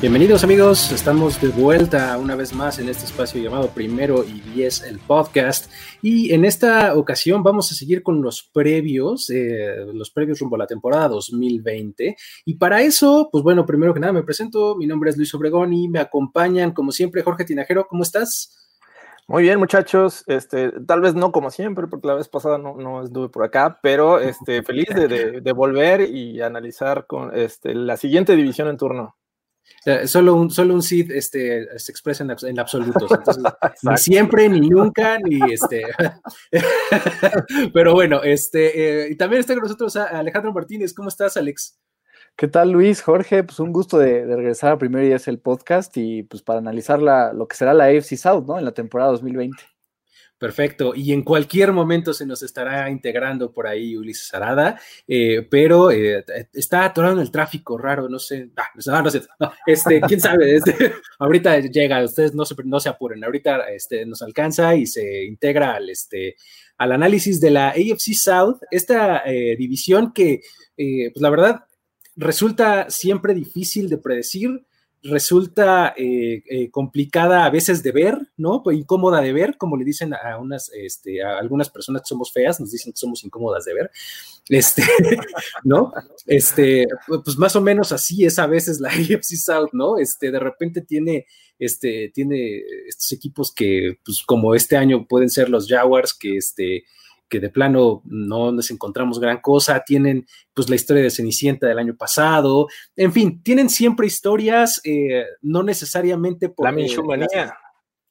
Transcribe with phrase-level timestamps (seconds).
[0.00, 4.82] Bienvenidos amigos, estamos de vuelta una vez más en este espacio llamado Primero y Diez,
[4.84, 5.70] el podcast.
[6.00, 10.60] Y en esta ocasión vamos a seguir con los previos, eh, los previos rumbo a
[10.60, 12.16] la temporada 2020.
[12.46, 15.74] Y para eso, pues bueno, primero que nada me presento, mi nombre es Luis Obregón
[15.74, 18.56] y me acompañan como siempre Jorge Tinajero, ¿cómo estás?
[19.28, 20.24] Muy bien, muchachos.
[20.26, 23.78] Este, tal vez no como siempre, porque la vez pasada no, no estuve por acá,
[23.82, 29.19] pero este, feliz de, de volver y analizar con este, la siguiente división en turno
[30.06, 33.10] solo un, solo un Sid este, se expresa en, en absolutos.
[33.10, 33.42] Entonces,
[33.82, 35.82] ni siempre, ni nunca, ni este.
[37.74, 40.92] Pero bueno, este, eh, y también está con nosotros Alejandro Martínez.
[40.94, 41.78] ¿Cómo estás, Alex?
[42.36, 43.02] ¿Qué tal, Luis?
[43.02, 46.58] Jorge, pues un gusto de, regresar a Primero y es el podcast y pues para
[46.58, 48.58] analizar la, lo que será la AFC South, ¿no?
[48.58, 49.62] En la temporada 2020.
[50.40, 50.94] Perfecto.
[50.96, 56.24] Y en cualquier momento se nos estará integrando por ahí Ulises Arada, eh, pero eh,
[56.54, 58.48] está atorado el tráfico raro, no sé.
[58.56, 59.20] Ah, no, sé.
[59.66, 60.56] este, quién sabe.
[60.56, 63.22] Este, ahorita llega, ustedes no se, no se apuren.
[63.22, 66.36] Ahorita este, nos alcanza y se integra al, este,
[66.78, 70.40] al análisis de la AFC South, esta eh, división que,
[70.74, 71.64] pues la verdad,
[72.16, 74.66] resulta siempre difícil de predecir
[75.02, 78.62] resulta eh, eh, complicada a veces de ver, ¿no?
[78.62, 82.32] Pues incómoda de ver, como le dicen a unas, este, a algunas personas que somos
[82.32, 83.90] feas, nos dicen que somos incómodas de ver,
[84.48, 84.82] este,
[85.64, 85.92] ¿no?
[86.26, 86.86] Este,
[87.24, 89.98] pues más o menos así es a veces la AFC South, ¿no?
[89.98, 91.26] Este, de repente tiene,
[91.58, 96.84] este, tiene estos equipos que, pues como este año pueden ser los Jaguars, que, este,
[97.30, 101.78] que de plano no nos encontramos gran cosa, tienen pues la historia de Cenicienta del
[101.78, 106.66] año pasado, en fin, tienen siempre historias, eh, no necesariamente por...
[106.66, 107.56] La Minshumanía.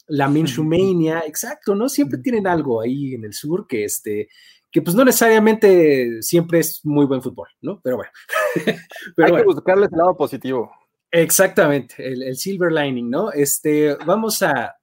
[0.08, 1.88] La Minshumania, exacto, ¿no?
[1.88, 4.29] Siempre tienen algo ahí en el sur que este
[4.72, 7.79] que pues no necesariamente siempre es muy buen fútbol, ¿no?
[7.84, 8.12] Pero bueno.
[9.18, 10.72] Hay que buscarle el lado positivo.
[11.12, 13.31] Exactamente, el, el, silver lining, ¿no?
[13.31, 14.75] Este, vamos a,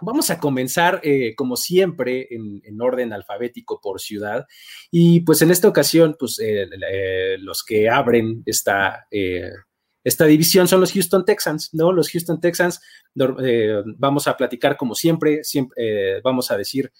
[0.00, 4.46] Vamos a comenzar, eh, como siempre, en, orden alfabético por ciudad.
[4.90, 9.06] Y pues en esta ocasión, pues eh, eh, los que abren esta,
[10.02, 11.92] esta división son los Houston Texans, ¿no?
[11.92, 12.80] Los Houston Texans,
[13.14, 16.90] vamos a platicar como siempre, siempre vamos a decir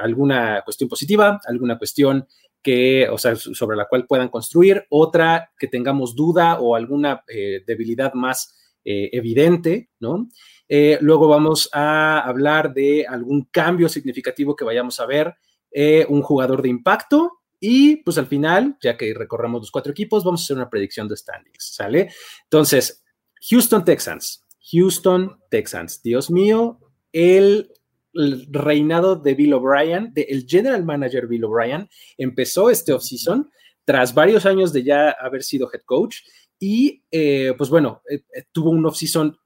[0.00, 2.26] alguna cuestión positiva, alguna cuestión
[2.62, 7.22] que, o sea, sobre la cual puedan construir, otra que tengamos duda o alguna
[7.66, 10.28] debilidad más evidente, ¿no?
[10.68, 15.34] Eh, luego vamos a hablar de algún cambio significativo que vayamos a ver,
[15.70, 20.24] eh, un jugador de impacto y pues al final, ya que recorramos los cuatro equipos,
[20.24, 22.10] vamos a hacer una predicción de standings, ¿sale?
[22.42, 23.04] Entonces,
[23.48, 26.80] Houston Texans, Houston Texans, Dios mío,
[27.12, 27.70] el,
[28.14, 33.50] reinado de Bill O'Brien, el general manager Bill O'Brien, empezó este offseason
[33.84, 36.18] tras varios años de ya haber sido head coach
[36.64, 39.36] y eh, pues bueno, eh, eh, tuvo un off-season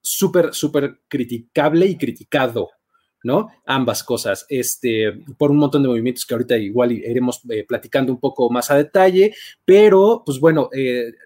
[0.00, 2.70] súper, súper criticable y criticado,
[3.24, 3.48] ¿no?
[3.66, 8.48] Ambas cosas, este, por un montón de movimientos que ahorita igual iremos platicando un poco
[8.48, 9.34] más a detalle,
[9.64, 11.16] pero pues bueno, el,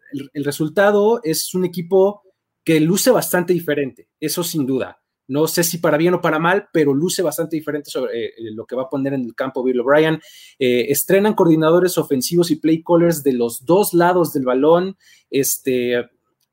[0.43, 2.23] resultado es un equipo
[2.65, 5.03] que luce bastante diferente, eso sin duda.
[5.29, 8.65] No sé si para bien o para mal, pero luce bastante diferente sobre eh, lo
[8.65, 10.21] que va a poner en el campo Bill O'Brien.
[10.59, 14.97] Eh, estrenan coordinadores ofensivos y play callers de los dos lados del balón.
[15.31, 16.09] Este,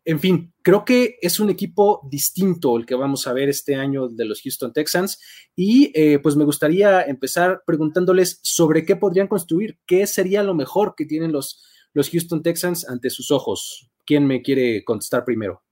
[0.05, 4.09] en fin, creo que es un equipo distinto el que vamos a ver este año
[4.09, 5.19] de los Houston Texans.
[5.55, 10.95] Y eh, pues me gustaría empezar preguntándoles sobre qué podrían construir, qué sería lo mejor
[10.97, 11.63] que tienen los,
[11.93, 13.89] los Houston Texans ante sus ojos.
[14.05, 15.62] ¿Quién me quiere contestar primero?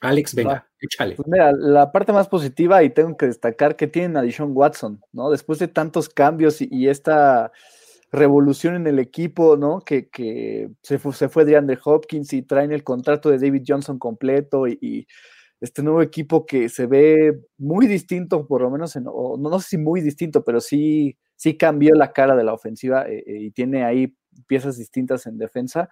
[0.00, 1.16] Alex, venga, échale.
[1.16, 5.00] Pues mira, la parte más positiva, y tengo que destacar que tienen a Dishon Watson,
[5.12, 5.30] ¿no?
[5.30, 7.52] Después de tantos cambios y, esta
[8.10, 9.80] revolución en el equipo, ¿no?
[9.80, 10.08] Que,
[10.82, 14.66] se, fue, se fue de Andrew Hopkins y traen el contrato de David Johnson completo
[14.66, 15.06] y,
[15.60, 19.70] este nuevo equipo que se ve muy distinto, por lo menos, en, no, no, sé
[19.70, 23.50] si muy distinto, pero sí, sí cambió la cara de la ofensiva eh, eh, y
[23.52, 24.14] tiene ahí
[24.46, 25.88] piezas distintas en defensa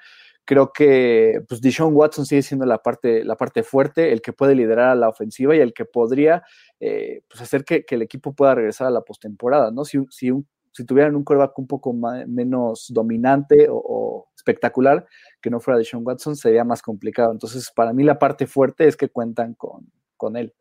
[0.46, 4.54] creo que pues Deshaun Watson sigue siendo la parte, la parte fuerte, el que puede
[4.54, 6.44] liderar a la ofensiva y el que podría
[6.80, 9.84] eh, pues hacer que, el equipo pueda regresar a la postemporada, ¿no?
[9.84, 10.30] Si, si,
[10.72, 15.04] si tuvieran un quarterback un poco menos dominante o, espectacular,
[15.42, 17.32] que no fuera de Sean Watson sería más complicado.
[17.32, 20.54] Entonces, para mí la parte fuerte es que cuentan con, con él.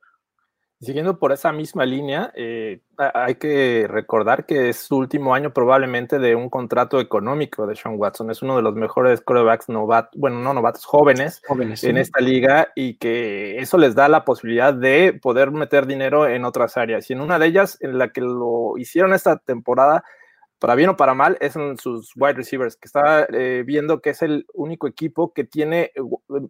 [0.81, 6.19] Siguiendo por esa misma línea, eh, hay que recordar que es su último año probablemente
[6.19, 8.29] de un contrato económico de Sean Watson.
[8.29, 12.73] Es uno de los mejores quarterbacks novatos, bueno, no novatos, jóvenes, jóvenes en esta liga
[12.75, 17.09] y que eso les da la posibilidad de poder meter dinero en otras áreas.
[17.09, 20.03] Y en una de ellas, en la que lo hicieron esta temporada,
[20.59, 24.09] para bien o para mal, es en sus wide receivers, que está eh, viendo que
[24.09, 26.01] es el único equipo que tiene eh,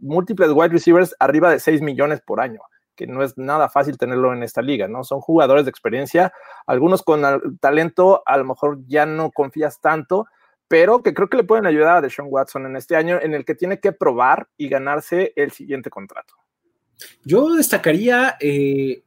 [0.01, 2.61] múltiples wide receivers arriba de 6 millones por año
[2.95, 5.03] que no es nada fácil tenerlo en esta liga, ¿no?
[5.03, 6.33] Son jugadores de experiencia,
[6.65, 7.23] algunos con
[7.59, 10.27] talento, a lo mejor ya no confías tanto,
[10.67, 13.45] pero que creo que le pueden ayudar a Deshaun Watson en este año en el
[13.45, 16.33] que tiene que probar y ganarse el siguiente contrato.
[17.23, 19.03] Yo destacaría eh,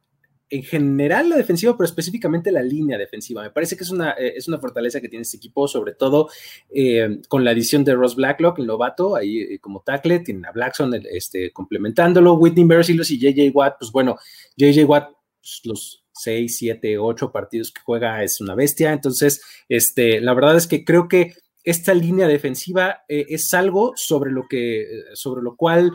[0.49, 3.43] en general la defensiva, pero específicamente la línea defensiva.
[3.43, 6.29] Me parece que es una, eh, es una fortaleza que tiene este equipo, sobre todo
[6.69, 10.51] eh, con la adición de Ross Blacklock, el novato, ahí eh, como tackle, tienen a
[10.51, 14.17] Blackson este, complementándolo, Whitney Merciless y JJ Watt, pues bueno,
[14.57, 15.09] JJ Watt,
[15.39, 20.57] pues, los 6, 7, 8 partidos que juega es una bestia, entonces, este, la verdad
[20.57, 21.33] es que creo que
[21.63, 25.91] esta línea defensiva es algo sobre lo que, sobre lo cual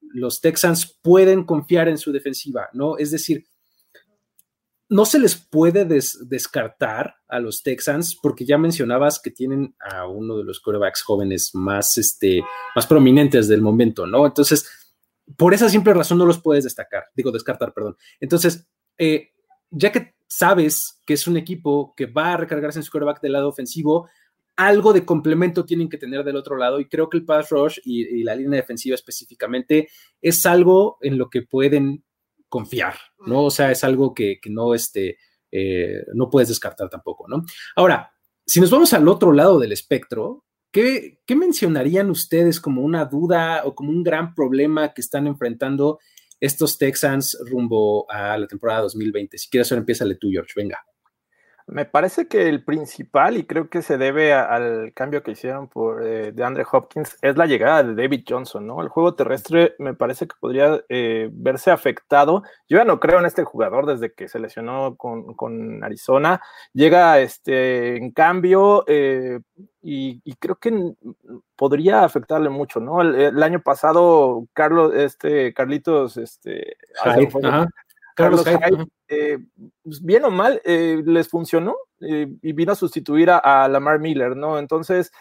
[0.00, 2.96] los Texans pueden confiar en su defensiva, ¿no?
[2.98, 3.46] Es decir,
[4.88, 10.38] no se les puede descartar a los Texans porque ya mencionabas que tienen a uno
[10.38, 12.42] de los quarterbacks jóvenes más, este,
[12.74, 14.26] más prominentes del momento, ¿no?
[14.26, 14.66] Entonces,
[15.36, 17.96] por esa simple razón no los puedes destacar, digo descartar, perdón.
[18.18, 18.66] Entonces,
[18.96, 19.32] eh,
[19.70, 23.32] ya que sabes que es un equipo que va a recargarse en su quarterback del
[23.32, 24.08] lado ofensivo,
[24.58, 27.78] algo de complemento tienen que tener del otro lado y creo que el pass rush
[27.84, 29.88] y, la línea defensiva específicamente
[30.20, 32.04] es algo en lo que pueden
[32.48, 33.44] confiar, ¿no?
[33.44, 35.16] O sea, es algo que, no, este,
[35.52, 37.44] eh, no puedes descartar tampoco, ¿no?
[37.76, 38.10] Ahora,
[38.44, 43.62] si nos vamos al otro lado del espectro, ¿qué, ¿qué, mencionarían ustedes como una duda
[43.64, 46.00] o como un gran problema que están enfrentando
[46.40, 49.38] estos Texans rumbo a la temporada 2020?
[49.38, 50.84] Si quieres, ahora empieza tú, George, venga.
[51.70, 56.02] Me parece que el principal, y creo que se debe al cambio que hicieron por
[56.02, 58.80] eh, de Andre Hopkins, es la llegada de David Johnson, ¿no?
[58.80, 62.42] El juego terrestre me parece que podría eh, verse afectado.
[62.70, 66.40] Yo ya no creo en este jugador desde que se lesionó con, Arizona.
[66.72, 69.40] Llega este, en cambio eh,
[69.82, 70.94] y, creo que
[71.54, 73.02] podría afectarle mucho, ¿no?
[73.02, 76.76] El, año pasado, Carlos, este, Carlitos, este,
[78.18, 78.44] Carlos
[79.06, 79.38] eh,
[79.84, 84.36] pues, bien o mal, eh, les funcionó eh, y vino a sustituir a, Lamar Miller,
[84.36, 84.58] ¿no?
[84.58, 85.12] Entonces,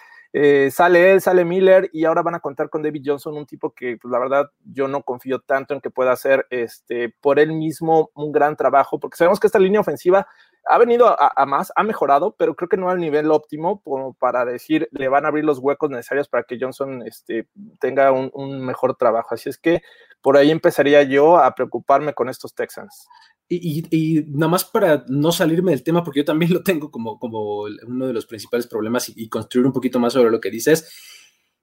[0.72, 3.98] sale él, sale Miller y ahora van a contar con David Johnson, un tipo que,
[3.98, 8.10] pues, la verdad, yo no confío tanto en que pueda hacer este, por él mismo
[8.16, 10.28] un gran trabajo, porque sabemos que esta línea ofensiva
[10.70, 14.46] ha venido a, más, ha mejorado, pero creo que no al nivel óptimo como para
[14.46, 17.48] decir le van a abrir los huecos necesarios para que Johnson este,
[17.80, 19.36] tenga un, mejor trabajo.
[19.36, 19.82] Así es que
[20.22, 23.08] por ahí empezaría yo a preocuparme con estos Texans.
[23.50, 27.62] Y, nada más para no salirme del tema, porque yo también lo tengo como, como
[27.62, 30.92] uno de los principales problemas y, construir un poquito más sobre lo que dices.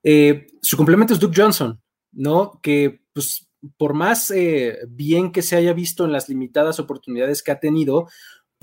[0.02, 1.80] Eh, su complemento es Duke Johnson,
[2.12, 2.60] ¿no?
[2.62, 7.52] Que pues por más eh, bien que se haya visto en las limitadas oportunidades que
[7.52, 8.08] ha tenido,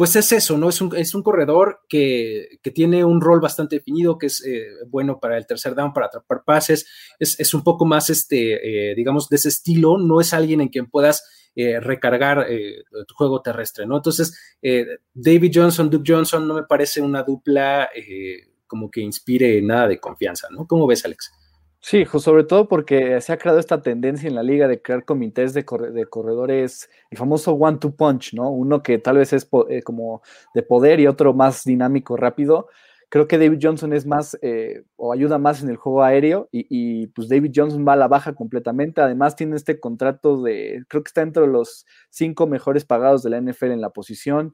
[0.01, 0.67] pues es eso, ¿no?
[0.67, 5.19] Es un, es un corredor que, tiene un rol bastante definido, que es eh, bueno
[5.19, 6.87] para el tercer down, para atrapar pases,
[7.19, 10.87] es, un poco más, este, eh, digamos, de ese estilo, no es alguien en quien
[10.87, 12.47] puedas eh, recargar
[13.07, 13.97] tu juego terrestre, ¿no?
[13.97, 14.35] Entonces,
[15.13, 17.87] David Johnson, Duke Johnson, no me parece una dupla
[18.65, 20.65] como que inspire nada de confianza, ¿no?
[20.65, 21.31] ¿Cómo ves, Alex?
[21.83, 25.53] Sí, sobre todo porque se ha creado esta tendencia en la liga de crear comités
[25.55, 28.51] de, corredores, el famoso one-two punch, ¿no?
[28.51, 30.21] Uno que tal vez es eh, como
[30.53, 32.67] de poder y otro más dinámico, rápido.
[33.09, 36.67] Creo que David Johnson es más eh, o ayuda más en el juego aéreo y,
[36.69, 39.01] y, pues David Johnson va a la baja completamente.
[39.01, 43.41] Además tiene este contrato de, creo que está entre los cinco mejores pagados de la
[43.41, 44.53] NFL en la posición.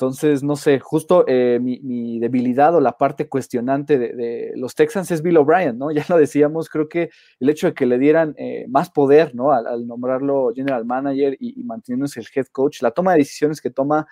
[0.00, 5.22] Entonces, no sé, justo eh, mi, debilidad o la parte cuestionante de, los Texans es
[5.22, 5.90] Bill O'Brien, ¿no?
[5.92, 9.50] Ya lo decíamos, creo que el hecho de que le dieran eh, más poder, ¿no?
[9.50, 14.06] Al, nombrarlo general manager y, manteniéndose el head coach, la toma de decisiones que toma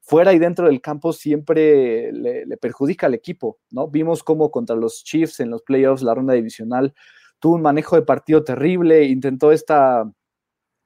[0.00, 3.86] fuera y dentro del campo siempre le perjudica al equipo, ¿no?
[3.86, 6.92] Vimos cómo contra los Chiefs en los playoffs, la ronda divisional,
[7.38, 10.10] tuvo un manejo de partido terrible, intentó esta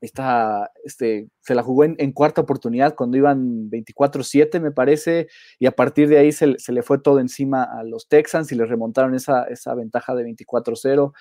[0.04, 5.73] esta, este, se la jugó en, cuarta oportunidad cuando iban 24-7, me parece, y a
[5.73, 9.44] partir de ahí se, le fue todo encima a los Texans y les remontaron esa,
[9.44, 11.12] esa ventaja de 24-0.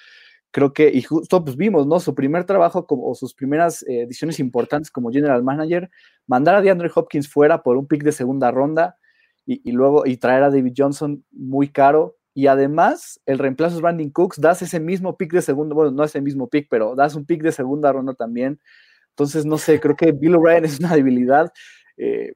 [0.52, 2.00] Creo que, y justo pues vimos, ¿no?
[2.00, 5.90] Su primer trabajo como, o sus primeras eh, ediciones importantes como general manager,
[6.28, 8.98] mandar a DeAndre Hopkins fuera por un pick de segunda ronda
[9.46, 13.82] y, y luego y traer a David Johnson muy caro y además el reemplazo es
[13.82, 16.96] Brandon Cooks, das ese mismo pick de segundo, bueno, no es el mismo pick, pero
[16.96, 18.60] das un pick de segunda ronda también.
[19.10, 21.52] Entonces, no sé, creo que Bill O'Brien es una debilidad
[21.98, 22.34] eh,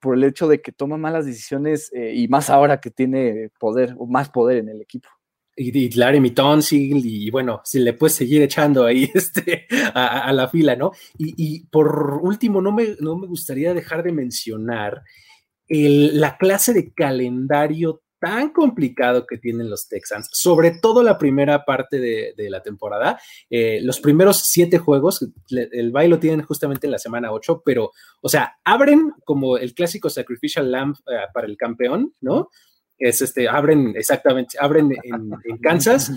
[0.00, 3.94] por el hecho de que toma malas decisiones eh, y más ahora que tiene poder
[3.98, 5.08] o más poder en el equipo.
[5.56, 10.48] Y, y Larry Tonsil, y bueno, si le puedes seguir echando ahí este, a, la
[10.48, 10.92] fila, ¿no?
[11.16, 15.02] Y, por último, no me, no me gustaría dejar de mencionar
[15.70, 21.98] la clase de calendario tan complicado que tienen los Texans, sobre todo la primera parte
[21.98, 23.20] de, la temporada.
[23.50, 28.28] Eh, los primeros siete juegos, el baile tienen justamente en la semana 8, pero, o
[28.28, 32.48] sea, abren como el clásico Sacrificial Lamb eh, para el campeón, ¿no?
[32.98, 36.12] Es este, abren exactamente, abren en, Kansas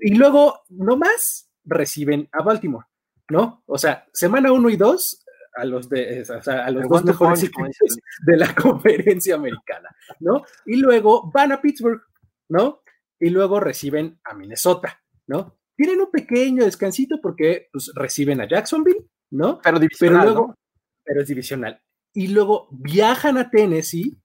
[0.00, 2.86] y luego, no más, reciben a Baltimore,
[3.28, 3.62] ¿no?
[3.66, 5.25] O sea, semana 1 y 2
[5.56, 7.76] a los, de, a los dos mejores equipos
[8.24, 9.88] de la conferencia americana,
[10.20, 10.44] ¿no?
[10.66, 12.02] Y luego van a Pittsburgh,
[12.48, 12.82] ¿no?
[13.18, 15.58] Y luego reciben a Minnesota, ¿no?
[15.74, 19.60] Tienen un pequeño descansito porque pues, reciben a Jacksonville, ¿no?
[19.62, 20.20] Pero divisional.
[20.20, 20.54] Pero luego,
[21.02, 21.82] pero es divisional.
[22.12, 24.18] Y luego viajan a Tennessee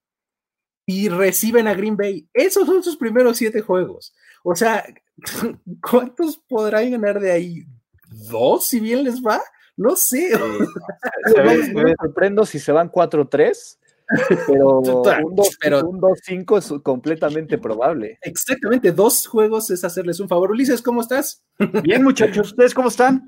[0.85, 2.29] y reciben a Green Bay.
[2.33, 4.13] Esos son sus primeros siete juegos.
[4.43, 4.83] O sea,
[5.81, 7.65] ¿cuántos podrán ganar de ahí?
[8.29, 9.41] ¿Dos, si bien les va?
[9.77, 10.31] No sé.
[11.73, 13.77] me sorprendo si se van 4-3,
[14.47, 18.19] pero un 2-5 es completamente probable.
[18.21, 20.51] Exactamente, dos juegos es hacerles un favor.
[20.51, 21.43] Ulises, ¿cómo estás?
[21.83, 23.23] Bien, muchachos, ¿ustedes cómo están?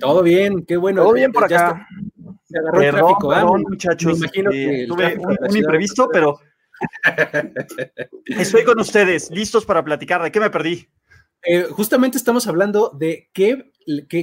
[0.00, 1.02] Todo bien, qué bueno.
[1.02, 1.86] Todo bien por acá.
[2.44, 3.44] Se agarró el tráfico, ¿ah?
[3.58, 4.18] muchachos.
[4.18, 6.38] Me imagino que tuve un, imprevisto, pero
[8.26, 10.22] estoy con ustedes, listos para platicar.
[10.22, 10.88] ¿De qué me perdí?
[11.42, 13.70] Eh, justamente estamos hablando de qué,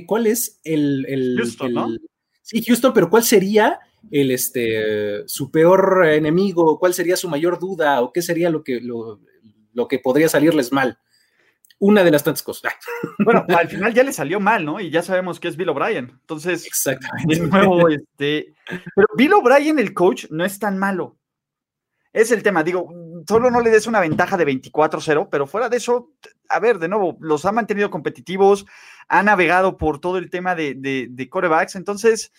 [0.06, 1.88] cuál es el, Houston, ¿no?
[2.42, 3.80] Sí, Houston, pero cuál sería
[4.12, 8.80] el este su peor enemigo, cuál sería su mayor duda, o qué sería lo que,
[8.82, 9.20] lo,
[9.88, 11.00] que podría salirles mal.
[11.78, 12.74] Una de las tantas cosas.
[13.20, 14.80] Bueno, al final ya le salió mal, ¿no?
[14.80, 16.12] Y ya sabemos que es Bill O'Brien.
[16.22, 17.36] Entonces, Exactamente.
[17.36, 18.54] de nuevo, este.
[18.68, 21.18] Pero Bill O'Brien, el coach, no es tan malo.
[22.14, 22.90] Es el tema, digo,
[23.28, 26.12] solo no le des una ventaja de 24-0, pero fuera de eso,
[26.50, 28.66] a ver, de nuevo, los ha mantenido competitivos,
[29.08, 30.76] ha navegado por todo el tema de,
[31.10, 32.32] de, corebacks, entonces,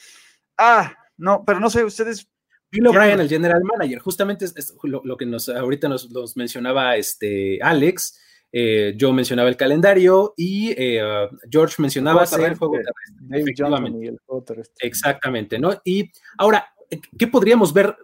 [0.59, 2.29] ah, no, pero no sé, ustedes
[2.71, 8.21] Bill O'Brien, el general manager, justamente es, lo, que nos ahorita nos, mencionaba este Alex,
[8.53, 11.01] eh, yo mencionaba el calendario y eh,
[11.51, 12.79] George mencionaba el juego
[14.45, 14.87] terrestre.
[14.87, 15.81] Exactamente, ¿no?
[15.85, 16.67] Y ahora,
[17.19, 17.97] ¿qué podríamos ver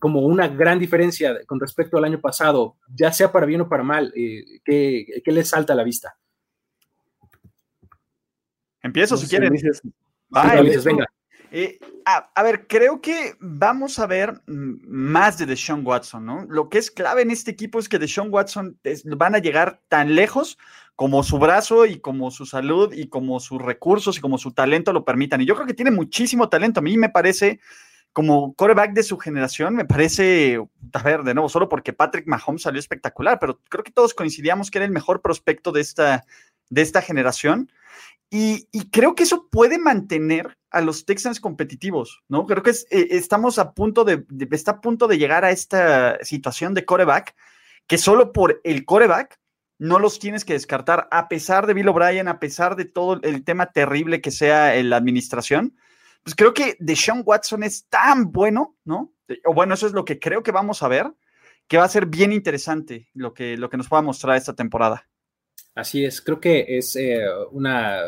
[0.00, 3.82] como una gran diferencia con respecto al año pasado, ya sea para bien o para
[3.82, 4.12] mal?
[4.16, 6.16] Eh, ¿qué, les salta a la vista?
[8.82, 9.52] Empiezo si quieren.
[10.84, 11.06] venga.
[11.56, 16.44] Eh, a, ver, creo que vamos a ver más de Deshaun Watson, ¿no?
[16.48, 18.76] Lo que es clave en este equipo es que Deshaun Watson
[19.16, 20.58] van a llegar tan lejos
[20.96, 24.92] como su brazo y como su salud y como sus recursos y como su talento
[24.92, 25.40] lo permitan.
[25.40, 26.80] Y yo creo que tiene muchísimo talento.
[26.80, 27.60] A mí me parece
[28.14, 30.60] como coreback de su generación, me parece,
[30.92, 34.70] a ver, de nuevo, solo porque Patrick Mahomes salió espectacular, pero creo que todos coincidíamos
[34.70, 36.24] que era el mejor prospecto de esta,
[36.70, 37.70] de esta generación.
[38.30, 42.46] Y, creo que eso puede mantener a los Texans competitivos, ¿no?
[42.46, 46.72] Creo que eh, estamos a punto de, está a punto de llegar a esta situación
[46.72, 47.34] de coreback,
[47.88, 49.40] que solo por el coreback
[49.78, 53.42] no los tienes que descartar, a pesar de Bill O'Brien, a pesar de todo el
[53.42, 55.74] tema terrible que sea la administración
[56.24, 59.12] pues creo que Deshaun Watson es tan bueno, ¿no?
[59.44, 61.06] O bueno, eso es lo que creo que vamos a ver,
[61.68, 65.08] que va a ser bien interesante lo que, lo que nos pueda mostrar esta temporada.
[65.74, 68.00] Así es, creo que es eh, una,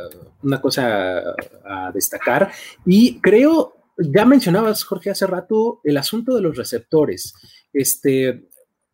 [0.62, 2.52] cosa a destacar.
[2.86, 7.34] Y creo, ya mencionabas, Jorge, hace rato, el asunto de los receptores.
[7.72, 8.48] Este,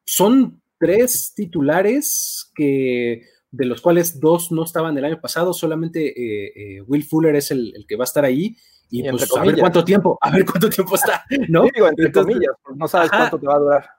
[0.04, 6.52] son tres titulares que de los cuales dos no estaban el año pasado, solamente eh,
[6.56, 8.56] eh, Will Fuller es el, el, que va a estar ahí,
[8.92, 11.64] y, pues a ver cuánto tiempo, a ver cuánto tiempo está, ¿no?
[11.74, 13.90] digo, entre comillas, no sabes cuánto te va a durar.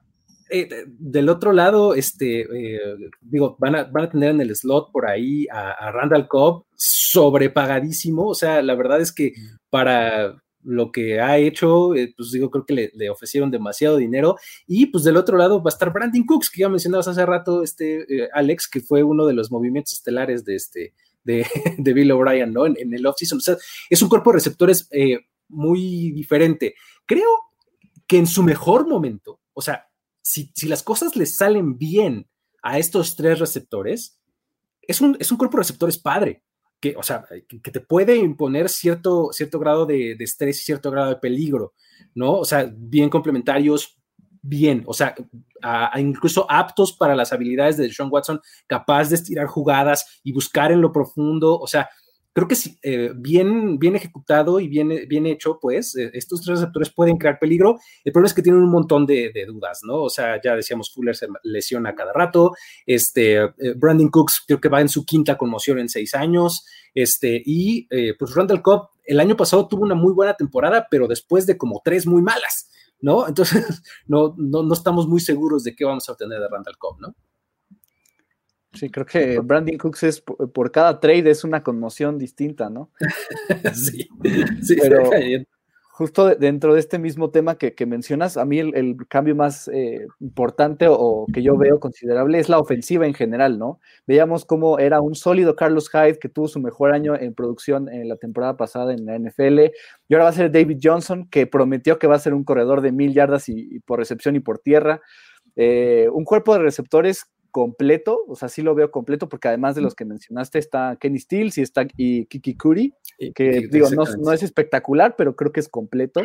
[0.51, 2.79] Eh, del otro lado, este, eh,
[3.19, 8.27] digo, van a, van a tener en el slot por ahí a, Randall Cobb sobrepagadísimo,
[8.27, 9.33] o sea, la verdad es que
[9.71, 14.37] para lo que ha hecho, eh, pues digo, creo que le, ofrecieron demasiado dinero.
[14.67, 17.63] Y pues del otro lado va a estar Brandon Cooks, que ya mencionabas hace rato,
[17.63, 20.93] este Alex, que fue uno de los movimientos estelares de este,
[21.77, 22.65] de, Bill O'Brien, ¿no?
[22.65, 23.37] En, el offseason.
[23.37, 23.57] O sea,
[23.89, 26.75] es un cuerpo de receptores eh, muy diferente.
[27.05, 27.29] Creo
[28.07, 29.87] que en su mejor momento, o sea,
[30.21, 32.27] si, las cosas les salen bien
[32.61, 34.19] a estos tres receptores,
[34.81, 36.43] es un, es un cuerpo de receptores padre.
[36.79, 40.91] Que, o sea, que, te puede imponer cierto, cierto grado de, de, estrés y cierto
[40.91, 41.73] grado de peligro,
[42.13, 42.33] ¿no?
[42.39, 43.97] O sea, bien complementarios,
[44.43, 45.15] bien, o sea,
[45.95, 50.81] incluso aptos para las habilidades de Sean Watson, capaz de estirar jugadas y buscar en
[50.81, 51.89] lo profundo, o sea,
[52.33, 56.59] creo que sí, eh, bien, bien ejecutado y bien, bien hecho, pues eh, estos tres
[56.59, 57.77] receptores pueden crear peligro.
[58.03, 60.01] El problema es que tienen un montón de, dudas, ¿no?
[60.01, 62.51] O sea, ya decíamos, Fuller se lesiona cada rato,
[62.85, 67.41] este, eh, Brandon Cooks creo que va en su quinta conmoción en seis años, este,
[67.43, 67.87] y
[68.19, 71.81] pues Randall Cobb el año pasado tuvo una muy buena temporada, pero después de como
[71.83, 72.69] tres muy malas,
[73.03, 73.27] ¿no?
[73.27, 77.01] Entonces, no, no, no estamos muy seguros de qué vamos a obtener de Randall Cobb,
[77.01, 77.15] ¿no?
[78.71, 82.89] Sí, creo que Brandon Cooks es por, cada trade es una conmoción distinta, ¿no?
[83.75, 84.09] sí,
[84.63, 85.11] sí, pero
[85.93, 90.87] justo dentro de este mismo tema que, mencionas, a mí el, cambio más eh, importante
[90.89, 93.79] o, que yo veo considerable es la ofensiva en general, ¿no?
[94.07, 98.09] Veíamos cómo era un sólido Carlos Hyde que tuvo su mejor año en producción en
[98.09, 99.59] la temporada pasada en la NFL,
[100.07, 102.81] y ahora va a ser David Johnson, que prometió que va a ser un corredor
[102.81, 104.99] de mil yardas y, por recepción y por tierra.
[105.55, 109.81] Eh, un cuerpo de receptores completo, o sea, sí lo veo completo, porque además de
[109.81, 112.95] los que mencionaste está Kenny Stills y está y Kiki Curry,
[113.35, 116.21] que digo, no, es espectacular, pero creo que es completo.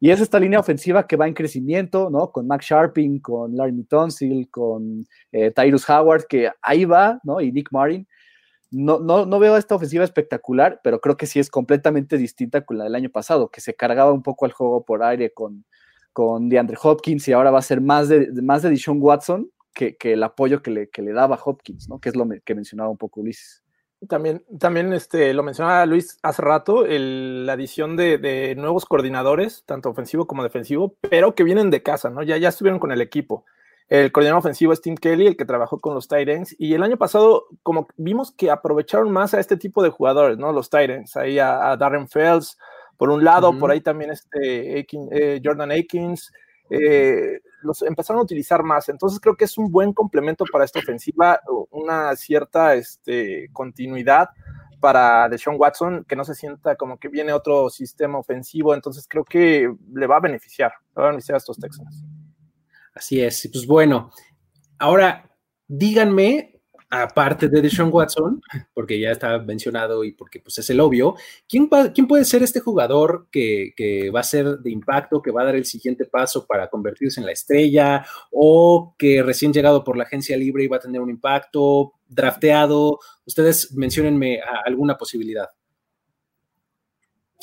[0.00, 2.32] Y es esta línea ofensiva que va en crecimiento, ¿no?
[2.32, 7.42] Con Max Sharping, con Larry Tonsil, con eh, Tyrus Howard, que ahí va, ¿no?
[7.42, 8.08] Y Nick Martin.
[8.70, 12.78] No, no, no veo esta ofensiva espectacular, pero creo que sí es completamente distinta con
[12.78, 15.66] la del año pasado, que se cargaba un poco al juego por aire con,
[16.14, 20.12] con DeAndre Hopkins y ahora va a ser más de, más de Deshaun Watson, que,
[20.12, 22.00] el apoyo que le, que le, daba Hopkins, ¿no?
[22.00, 23.62] Que es lo que mencionaba un poco Ulises.
[24.08, 30.26] También, también este, lo mencionaba Luis hace rato, la adición de, nuevos coordinadores, tanto ofensivo
[30.26, 32.22] como defensivo, pero que vienen de casa, ¿no?
[32.22, 33.44] Ya, ya estuvieron con el equipo.
[33.88, 36.96] El coordinador ofensivo es Tim Kelly, el que trabajó con los Titans, y el año
[36.96, 40.52] pasado, como vimos que aprovecharon más a este tipo de jugadores, ¿no?
[40.52, 42.58] Los Titans, ahí a, Darren Fells,
[42.96, 46.32] por un lado, por ahí también este eh, Jordan Akins,
[46.70, 48.88] eh, los empezaron a utilizar más.
[48.88, 54.30] Entonces creo que es un buen complemento para esta ofensiva, una cierta este, continuidad
[54.80, 58.74] para Deshaun Watson, que no se sienta como que viene otro sistema ofensivo.
[58.74, 62.04] Entonces creo que le va a beneficiar, le va a beneficiar a estos Texans.
[62.94, 63.48] Así es.
[63.52, 64.10] Pues bueno,
[64.78, 65.30] ahora
[65.66, 66.57] díganme
[66.90, 68.40] aparte de Deshaun Watson,
[68.72, 71.16] porque ya está mencionado y porque pues, es el obvio,
[71.48, 75.46] ¿quién, quién puede ser este jugador que, va a ser de impacto, que va a
[75.46, 80.04] dar el siguiente paso para convertirse en la estrella o que recién llegado por la
[80.04, 82.98] agencia libre y va a tener un impacto, drafteado?
[83.26, 85.48] Ustedes menciónenme alguna posibilidad.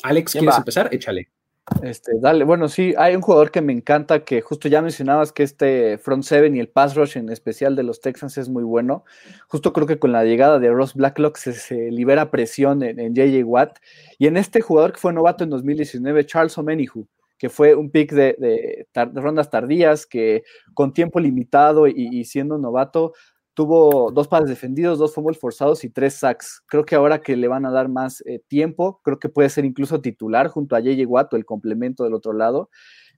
[0.02, 0.88] Alex, ¿quieres empezar?
[0.92, 1.35] Échale.
[1.82, 5.42] Este, dale, bueno, sí, hay un jugador que me encanta, que justo ya mencionabas que
[5.42, 9.04] este front seven y el pass rush en especial de los Texans es muy bueno.
[9.48, 13.78] Justo creo que con la llegada de Ross Blacklock se, libera presión en, JJ Watt.
[14.18, 18.12] Y en este jugador que fue novato en 2019, Charles Omenihu, que fue un pick
[18.12, 23.12] de, rondas tardías, que con tiempo limitado y siendo novato,
[23.56, 26.62] tuvo dos pases defendidos, dos fumbles forzados y tres sacks.
[26.66, 29.64] Creo que ahora que le van a dar más eh, tiempo, creo que puede ser
[29.64, 32.68] incluso titular junto a JJ Watt el complemento del otro lado.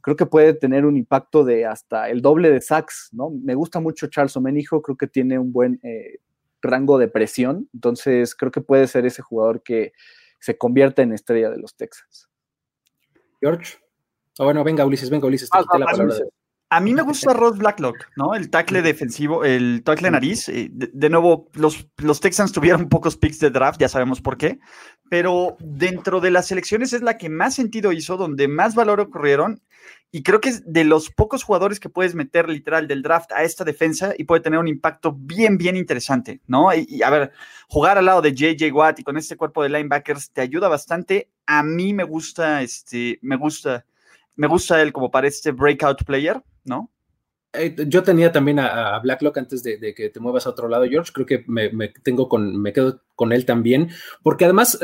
[0.00, 3.30] Creo que puede tener un impacto de hasta el doble de sacks, ¿no?
[3.30, 6.20] Me gusta mucho Charles Omenijo, creo que tiene un buen eh,
[6.62, 9.92] rango de presión, entonces creo que puede ser ese jugador que
[10.38, 12.28] se convierta en estrella de los Texans.
[13.40, 13.78] George.
[14.38, 16.14] Ah, bueno, venga Ulises, venga Ulises, te quité la palabra.
[16.70, 18.34] A mí me gusta Ross Blacklock, ¿no?
[18.34, 20.48] El tackle defensivo, el tackle nariz.
[20.48, 24.58] Eh, de, nuevo, los, los, Texans tuvieron pocos picks de draft, ya sabemos por qué,
[25.08, 29.62] pero dentro de las selecciones es la que más sentido hizo, donde más valor ocurrieron,
[30.10, 33.42] y creo que es de los pocos jugadores que puedes meter literal del draft a
[33.42, 36.74] esta defensa y puede tener un impacto bien, bien interesante, ¿no?
[36.74, 37.32] Y, y a ver,
[37.68, 41.30] jugar al lado de JJ Watt y con este cuerpo de linebackers te ayuda bastante.
[41.46, 43.84] A mí me gusta, este, me gusta
[44.38, 46.90] me gusta él como para este breakout player, ¿no?
[47.52, 51.10] Eh, yo tenía también a, Blacklock antes de, que te muevas a otro lado, George.
[51.12, 53.90] Creo que me, tengo con, me quedo con él también,
[54.22, 54.78] porque además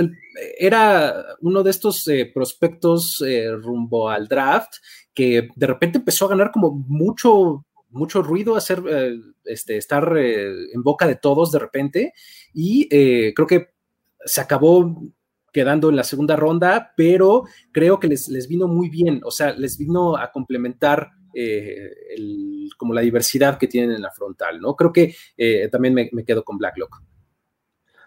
[0.59, 4.75] era uno de estos eh, prospectos eh, rumbo al draft
[5.15, 8.83] que de repente empezó a ganar como mucho, mucho ruido, hacer,
[9.45, 12.13] este, estar en boca de todos de repente,
[12.53, 13.69] y creo que
[14.25, 15.01] se acabó
[15.55, 19.53] quedando en la segunda ronda, pero creo que les, les vino muy bien, o sea,
[19.53, 21.91] les vino a complementar eh,
[22.77, 24.75] como la diversidad que tienen en la frontal, ¿no?
[24.75, 27.03] Creo que eh, también me, quedo con Blacklock.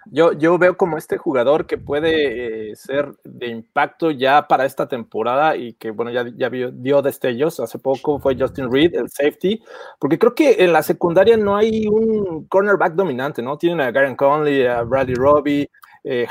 [0.10, 4.88] Yo, yo veo como este jugador que puede eh, ser de impacto ya para esta
[4.88, 7.60] temporada y que, bueno, ya, ya dio destellos.
[7.60, 9.62] Hace poco fue Justin Reed, el safety,
[10.00, 13.58] porque creo que en la secundaria no hay un cornerback dominante, ¿no?
[13.58, 15.70] Tienen a Garen Conley, a Bradley Robbie,
[16.04, 16.28] eh,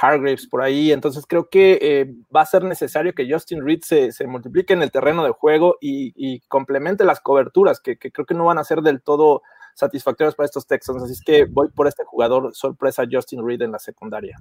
[0.51, 0.93] por ahí.
[0.93, 4.91] Entonces creo que eh, va a ser necesario que Justin Reed se, multiplique en el
[4.91, 9.03] terreno de juego y, complemente las coberturas, que, creo que no van a ser del
[9.03, 9.43] todo
[9.75, 11.03] satisfactorias para estos Texans.
[11.03, 14.37] Así es que voy por este jugador sorpresa, Justin Reed, en la secundaria.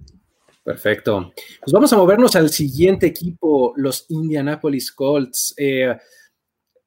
[0.64, 1.32] Perfecto.
[1.62, 5.54] Pues vamos a movernos al siguiente equipo, los Indianapolis Colts.
[5.58, 5.96] Eh,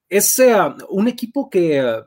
[0.09, 0.43] es
[0.89, 2.03] un equipo que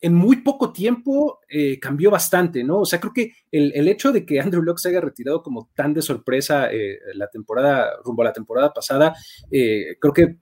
[0.00, 2.80] en muy poco tiempo eh, cambió bastante, ¿no?
[2.80, 5.94] O sea, creo que el, hecho de que Andrew Locke se haya retirado como tan
[5.94, 9.14] de sorpresa eh, la temporada, rumbo a la temporada pasada,
[9.50, 10.36] eh, creo que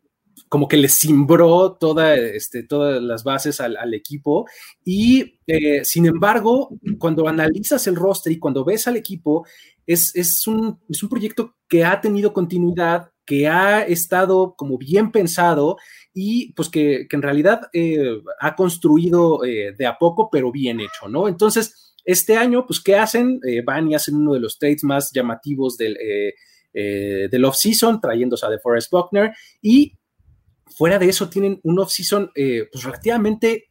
[0.49, 4.47] como que le cimbró toda, este, todas las bases al, equipo
[4.85, 5.39] y
[5.85, 9.47] sin embargo, cuando analizas el roster y cuando ves al equipo,
[9.87, 15.13] es, es, un, es un proyecto que ha tenido continuidad, que ha estado como bien
[15.13, 15.77] pensado
[16.15, 21.09] y pues que, en realidad eh, ha construido eh, de a poco, pero bien hecho,
[21.09, 21.27] ¿no?
[21.27, 23.41] Entonces, este año, pues, ¿qué hacen?
[23.47, 25.99] Eh, van y hacen uno de los trades más llamativos del,
[26.73, 29.93] del off-season, trayéndose a DeForest Buckner y
[30.67, 33.69] fuera de eso tienen un off-season pues relativamente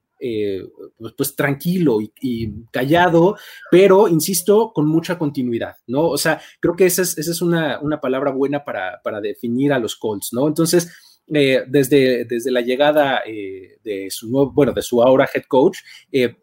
[1.18, 3.36] pues, tranquilo y, callado,
[3.70, 6.08] pero insisto, con mucha continuidad, ¿no?
[6.08, 9.74] O sea, creo que esa es, esa es una, una, palabra buena para, para, definir
[9.74, 10.48] a los Colts, ¿no?
[10.48, 10.90] Entonces,
[11.28, 15.80] eh, desde, desde la llegada eh, de su nuevo, bueno, de su ahora head coach,
[16.12, 16.36] eh,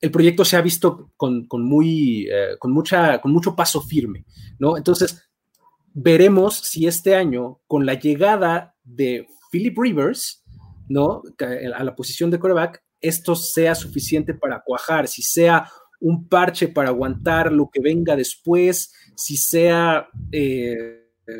[0.00, 4.24] el proyecto se ha visto con, con muy, con, mucha, con mucho paso firme,
[4.58, 4.76] ¿no?
[4.76, 5.30] Entonces,
[5.94, 10.42] veremos si este año, con la llegada de Philip Rivers,
[10.88, 11.22] ¿no?
[11.38, 16.88] A la posición de quarterback, esto sea suficiente para cuajar, si sea un parche para
[16.88, 20.08] aguantar lo que venga después, si sea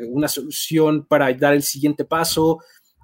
[0.09, 2.59] una solución para dar el siguiente paso.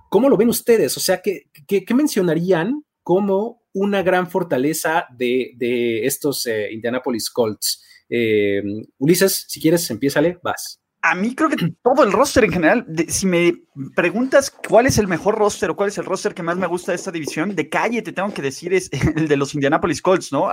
[0.09, 0.95] ¿Cómo lo ven ustedes?
[0.97, 1.45] O sea, ¿qué,
[1.93, 7.83] mencionarían como una gran fortaleza de, estos eh, Indianapolis Colts?
[8.09, 8.61] Eh,
[8.97, 10.79] Ulises, si quieres, empiézale, vas.
[11.01, 13.53] A mí creo que todo el roster en general, si me
[13.95, 16.91] preguntas cuál es el mejor roster o cuál es el roster que más me gusta
[16.91, 20.33] de esta división, de calle te tengo que decir es el de los Indianapolis Colts,
[20.33, 20.49] ¿no?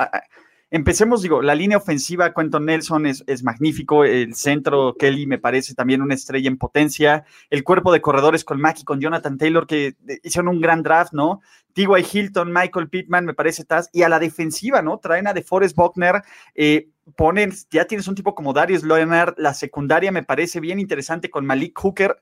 [0.68, 5.74] Empecemos, digo, la línea ofensiva, Quentin Nelson es, es, magnífico, el centro, Kelly me parece
[5.74, 9.94] también una estrella en potencia, el cuerpo de corredores con Mackie, con Jonathan Taylor, que
[10.24, 11.40] hicieron un gran draft, ¿no?
[11.72, 11.86] T.Y.
[12.12, 14.98] Hilton, Michael Pittman, me parece, Taz, y a la defensiva, ¿no?
[14.98, 16.22] Traen a DeForest Buckner,
[16.56, 21.30] eh, ponen, ya tienes un tipo como Darius Leonard, la secundaria me parece bien interesante
[21.30, 22.20] con Malik Hooker,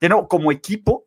[0.00, 1.06] de nuevo, como equipo,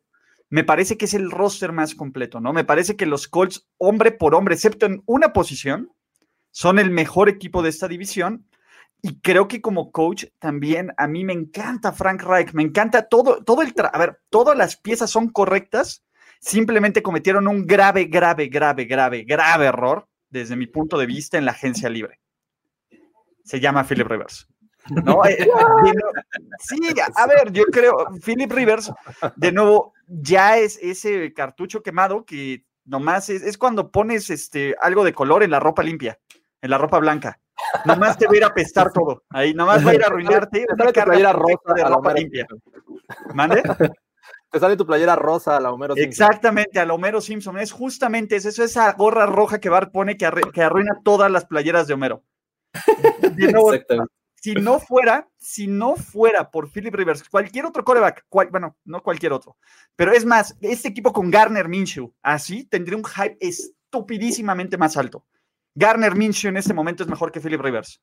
[0.50, 2.52] me parece que es el roster más completo, ¿no?
[2.52, 5.92] Me parece que los Colts, hombre por hombre, excepto en una posición,
[6.52, 8.46] son el mejor equipo de esta división.
[9.02, 13.44] Y creo que como coach también a mí me encanta Frank Reich, me encanta todo,
[13.44, 16.04] todo el, a ver, todas las piezas son correctas,
[16.42, 21.46] simplemente cometieron un grave, grave, grave, grave, grave error desde mi punto de vista en
[21.46, 22.20] la agencia libre.
[23.46, 24.48] Se llama Philip Rivers.
[25.06, 25.24] ¿no?
[25.26, 25.48] Eh,
[26.60, 26.80] sí,
[27.16, 28.92] a ver, yo creo, Philip Rivers,
[29.36, 35.04] de nuevo, ya es ese cartucho quemado que nomás es, es cuando pones este, algo
[35.04, 36.20] de color en la ropa limpia
[36.62, 37.40] en la ropa blanca.
[37.86, 39.24] Nomás te va a ir a apestar todo.
[39.30, 40.66] Ahí nomás va a ir a arruinarte.
[40.66, 42.48] Te sale tu playera rosa de ropa limpia.
[43.34, 43.64] ¿Mande?
[44.52, 46.10] Te sale tu playera rosa a la Homero Simpson.
[46.10, 47.60] Exactamente, a la Homero Simpson.
[47.60, 51.88] Es justamente eso, es esa gorra roja que Bart pone que, arruina todas las playeras
[51.88, 52.24] de Homero.
[54.36, 59.34] si no fuera, si no fuera por Philip Rivers, cualquier otro coreback, bueno, no cualquier
[59.34, 59.58] otro,
[59.96, 65.26] pero es más, este equipo con Garner Minshew, así tendría un hype estupidísimamente más alto.
[65.76, 68.02] Garner Minshew en este momento es mejor que Philip Rivers.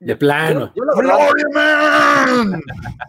[0.00, 0.72] De plano.
[0.76, 1.18] Yo, la verdad,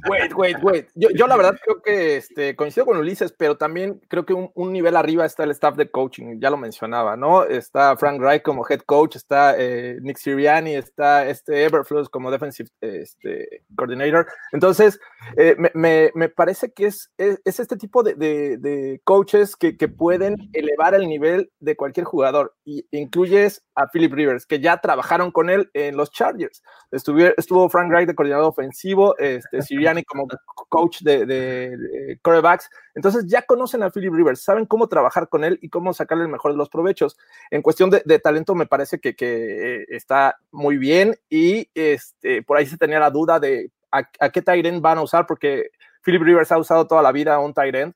[0.09, 0.87] wait, wait, wait.
[0.95, 4.95] Yo, la verdad creo que este, coincido con Ulises, pero también creo que un, nivel
[4.95, 7.43] arriba está el staff de coaching, ya lo mencionaba, ¿no?
[7.43, 12.69] Está Frank Reich como head coach, está eh, Nick Siriani, está este Everflux como defensive
[12.81, 14.25] este, coordinator.
[14.51, 14.99] Entonces,
[15.37, 20.49] eh, me, me, parece que es, es, este tipo de, de, coaches que, que, pueden
[20.53, 22.55] elevar el nivel de cualquier jugador.
[22.63, 26.61] Y incluyes a Philip Rivers, que ya trabajaron con él en los Chargers.
[26.91, 30.27] Estuvo, Frank Reich de coordinador ofensivo, este, Siriani como
[30.69, 32.69] coach de, de, corebacks.
[32.95, 36.31] Entonces ya conocen a Philip Rivers, saben cómo trabajar con él y cómo sacarle el
[36.31, 37.17] mejor de los provechos.
[37.51, 42.65] En cuestión de, talento, me parece que, que, está muy bien y este, por ahí
[42.65, 45.69] se tenía la duda de a, qué Tyrant van a usar, porque
[46.03, 47.95] Philip Rivers ha usado toda la vida un Tyrant.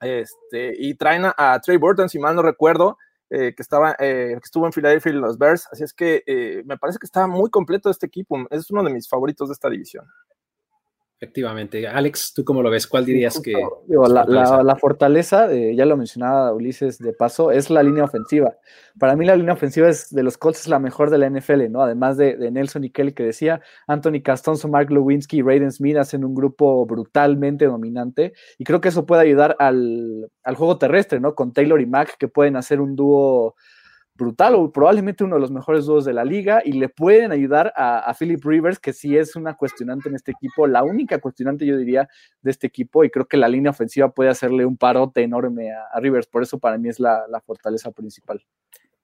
[0.00, 2.98] Este, y traen a, a Trey Burton, si mal no recuerdo,
[3.34, 5.66] eh, que, estaba, eh, que estuvo en Philadelphia y los Bears.
[5.72, 8.38] Así es que eh, me parece que está muy completo este equipo.
[8.48, 10.06] Es uno de mis favoritos de esta división.
[11.24, 11.88] Efectivamente.
[11.88, 12.86] Alex, ¿tú cómo lo ves?
[12.86, 13.54] ¿Cuál dirías que...
[13.88, 18.54] la, fortaleza, ya lo mencionaba Ulises de paso, es la línea ofensiva.
[18.98, 21.70] Para mí la línea ofensiva es, de los Colts es la mejor de la NFL,
[21.70, 21.80] ¿no?
[21.80, 26.26] Además de, Nelson y Kelly que decía, Anthony Castonzo, Mark Lewinsky y Raiden Smith hacen
[26.26, 31.34] un grupo brutalmente dominante y creo que eso puede ayudar al, al juego terrestre, ¿no?
[31.34, 33.54] Con Taylor y Mack que pueden hacer un dúo
[34.16, 37.72] brutal o probablemente uno de los mejores dúos de la liga y le pueden ayudar
[37.76, 41.76] a, Philip Rivers, que sí es una cuestionante en este equipo, la única cuestionante yo
[41.76, 42.08] diría
[42.40, 45.98] de este equipo y creo que la línea ofensiva puede hacerle un parote enorme a,
[45.98, 48.40] Rivers, por eso para mí es la, fortaleza principal.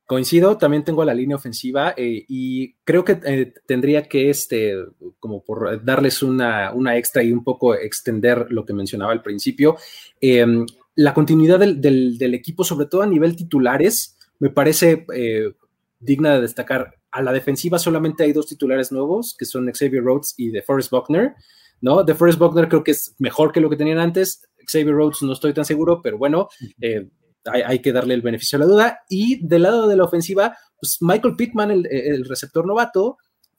[0.07, 4.75] Coincido, también tengo la línea ofensiva eh, y creo que eh, tendría que, este,
[5.19, 9.77] como por darles una, extra y un poco extender lo que mencionaba al principio,
[10.21, 15.53] em, la continuidad del, del, equipo, sobre todo a nivel titulares, me parece eh,
[16.01, 16.97] digna de destacar.
[17.13, 20.91] A la defensiva solamente hay dos titulares nuevos, que son Xavier Rhodes y de Forrest
[20.91, 21.35] Buckner,
[21.81, 22.03] ¿no?
[22.03, 24.43] De Forrest Buckner creo que es mejor que lo que tenían antes.
[24.67, 26.49] Xavier Rhodes no estoy tan seguro, pero bueno,
[26.81, 27.09] eh,
[27.45, 29.01] hay, que darle el beneficio a la duda.
[29.09, 33.19] Y del lado de la ofensiva, pues Michael Pittman, el, el receptor novato,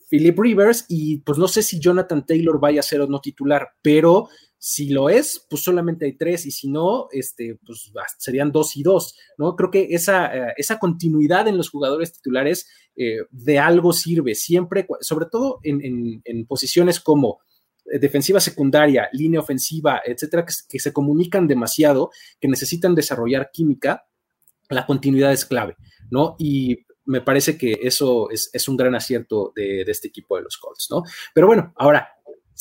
[0.10, 3.70] Philip Rivers, y pues no sé si Jonathan Taylor vaya a ser o no titular,
[3.82, 4.30] pero
[4.64, 8.84] si lo es, pues solamente hay tres, y si no, este, pues serían dos y
[8.84, 9.56] dos, ¿no?
[9.56, 14.86] Creo que esa, eh, esa continuidad en los jugadores titulares eh, de algo sirve siempre,
[15.00, 17.40] sobre todo en, posiciones como
[17.92, 24.06] eh, defensiva secundaria, línea ofensiva, etcétera, que, se comunican demasiado, que necesitan desarrollar química,
[24.70, 25.76] la continuidad es clave,
[26.12, 26.36] ¿no?
[26.38, 30.88] Y me parece que eso es, un gran acierto de, este equipo de los Colts,
[30.92, 31.02] ¿no?
[31.34, 32.10] Pero bueno, ahora,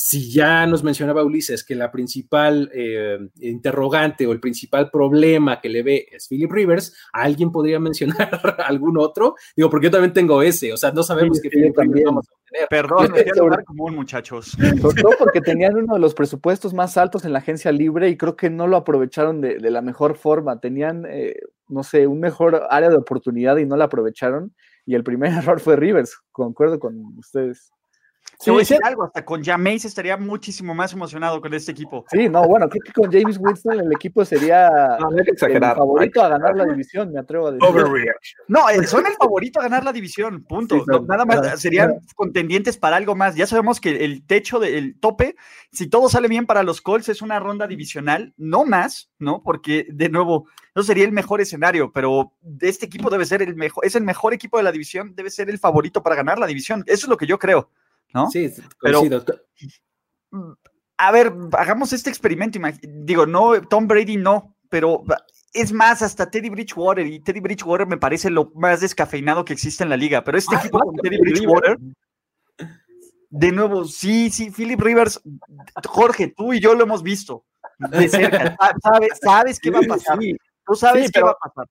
[0.03, 5.69] si ya nos mencionaba Ulises que la principal eh, interrogante o el principal problema que
[5.69, 8.31] le ve es Philip Rivers, ¿alguien podría mencionar
[8.65, 9.35] algún otro?
[9.55, 12.33] Digo, porque yo también tengo ese, o sea, no sabemos qué Philip Rivers vamos a
[12.49, 12.67] tener.
[12.67, 14.57] Perdón, me lugar común, muchachos.
[14.81, 18.17] Sobre todo porque tenían uno de los presupuestos más altos en la agencia libre y
[18.17, 20.59] creo que no lo aprovecharon de, la mejor forma.
[20.59, 21.35] Tenían, eh,
[21.67, 24.55] no sé, un mejor área de oportunidad y no la aprovecharon.
[24.83, 27.71] Y el primer error fue Rivers, concuerdo con ustedes.
[28.41, 32.05] Sí, voy a decir algo, hasta con Jameis estaría muchísimo más emocionado con este equipo.
[32.09, 36.55] Sí, no, bueno, creo que con James Winston el equipo sería el favorito a ganar
[36.55, 37.69] la división, me atrevo a decir.
[38.47, 40.83] No, eh, son el favorito a ganar la división, punto.
[41.07, 43.35] nada más serían contendientes para algo más.
[43.35, 45.35] Ya sabemos que el techo, del tope,
[45.71, 49.43] si todo sale bien para los Colts, es una ronda divisional, no más, ¿no?
[49.43, 53.85] Porque, de nuevo, no sería el mejor escenario, pero este equipo debe ser el mejor,
[53.85, 56.83] es el mejor equipo de la división, debe ser el favorito para ganar la división.
[56.87, 57.69] Eso es lo que yo creo.
[58.13, 58.29] ¿No?
[58.29, 59.23] Sí, coincido.
[59.25, 60.57] Pero,
[60.97, 62.59] a ver, hagamos este experimento.
[62.83, 65.03] Digo, no, Tom Brady no, pero
[65.53, 69.83] es más, hasta Teddy Bridgewater, y Teddy Bridgewater me parece lo más descafeinado que existe
[69.83, 71.77] en la liga, pero este equipo con Teddy Bridgewater,
[73.29, 75.21] de nuevo, sí, sí, Philip Rivers,
[75.87, 77.45] Jorge, tú y yo lo hemos visto
[77.79, 80.19] de cerca, sabes, sabes qué va a pasar,
[80.65, 81.65] tú sabes qué va a pasar.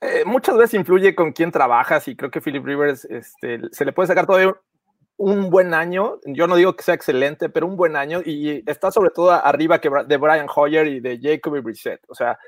[0.00, 3.92] Eh, muchas veces influye con quién trabajas y creo que Philip Rivers este, se le
[3.92, 4.54] puede sacar todavía
[5.18, 8.90] un buen año, yo no digo que sea excelente, pero un buen año y está
[8.90, 12.00] sobre todo arriba que de Brian Hoyer y de Jacoby Brissett.
[12.08, 12.38] O sea,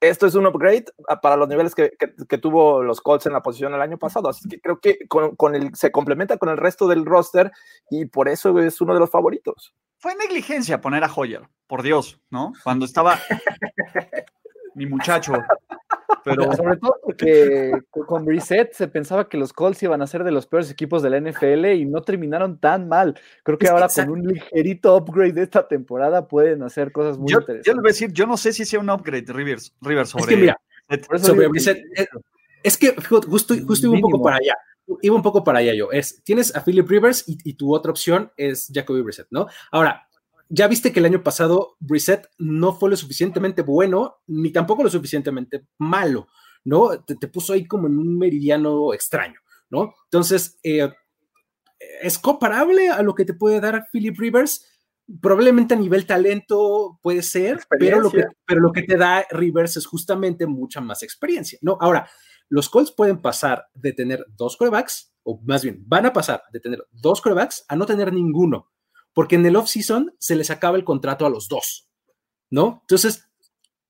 [0.00, 0.86] esto es un upgrade
[1.22, 1.92] para los niveles que,
[2.28, 4.30] que, tuvo los Colts en la posición el año pasado.
[4.30, 7.52] Así que creo que con, con, el, se complementa con el resto del roster
[7.90, 9.74] y por eso es uno de los favoritos.
[9.98, 12.52] Fue negligencia poner a Hoyer, por Dios, ¿no?
[12.64, 13.18] Cuando estaba
[14.74, 15.34] mi muchacho.
[16.24, 17.72] Pero sobre todo porque
[18.06, 21.10] con Brissett se pensaba que los Colts iban a ser de los peores equipos de
[21.10, 23.18] la NFL y no terminaron tan mal.
[23.42, 27.66] Creo que ahora con un ligerito upgrade de esta temporada pueden hacer cosas muy interesantes.
[27.66, 30.24] Yo les voy a decir, yo no sé si sea un upgrade Rivers, Rivers sobre,
[30.24, 30.60] es que mira,
[31.18, 31.78] sobre Brissett.
[31.96, 32.06] Eh,
[32.62, 34.54] es, que justo, justo iba un poco para allá.
[35.02, 35.90] Iba un poco para allá yo.
[35.90, 39.48] Es, tienes a Philip Rivers y, y tu otra opción es Jacoby Brissett, ¿no?
[39.72, 40.05] Ahora,
[40.48, 44.90] ya viste que el año pasado Brissett no fue lo suficientemente bueno, ni tampoco lo
[44.90, 46.28] suficientemente malo,
[46.64, 47.02] ¿no?
[47.02, 49.94] Te, puso ahí como en un meridiano extraño, ¿no?
[50.04, 50.88] Entonces, eh,
[52.00, 54.64] es comparable a lo que te puede dar Philip Rivers.
[55.20, 59.76] Probablemente a nivel talento puede ser, pero lo, que, pero lo que te da Rivers
[59.76, 61.78] es justamente mucha más experiencia, ¿no?
[61.80, 62.08] Ahora,
[62.48, 66.60] los Colts pueden pasar de tener dos corebacks, o más bien, van a pasar de
[66.60, 68.68] tener dos corebacks a no tener ninguno
[69.16, 71.88] porque en el off-season se les acaba el contrato a los dos,
[72.50, 72.80] ¿no?
[72.82, 73.26] Entonces,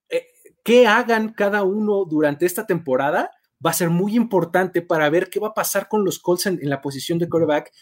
[0.08, 0.24] eh,
[0.62, 3.32] ¿qué hagan cada uno durante esta temporada?
[3.64, 6.60] Va a ser muy importante para ver qué va a pasar con los Colts en,
[6.62, 7.72] la posición de quarterback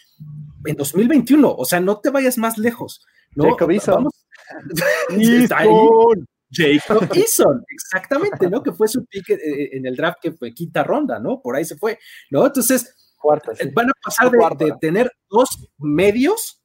[0.65, 1.53] en 2021.
[1.55, 3.05] O sea, no te vayas más lejos.
[3.35, 3.51] ¿no?
[3.51, 4.07] Jacob Eason.
[6.51, 8.63] Jacob Eason, exactamente, ¿no?
[8.63, 11.41] Que fue su pick eh, eh, en el draft que fue quinta ronda, ¿no?
[11.43, 11.99] Por ahí se fue,
[12.31, 12.43] ¿no?
[12.43, 13.13] Entonces,
[13.71, 16.64] van a pasar de, de, tener dos medios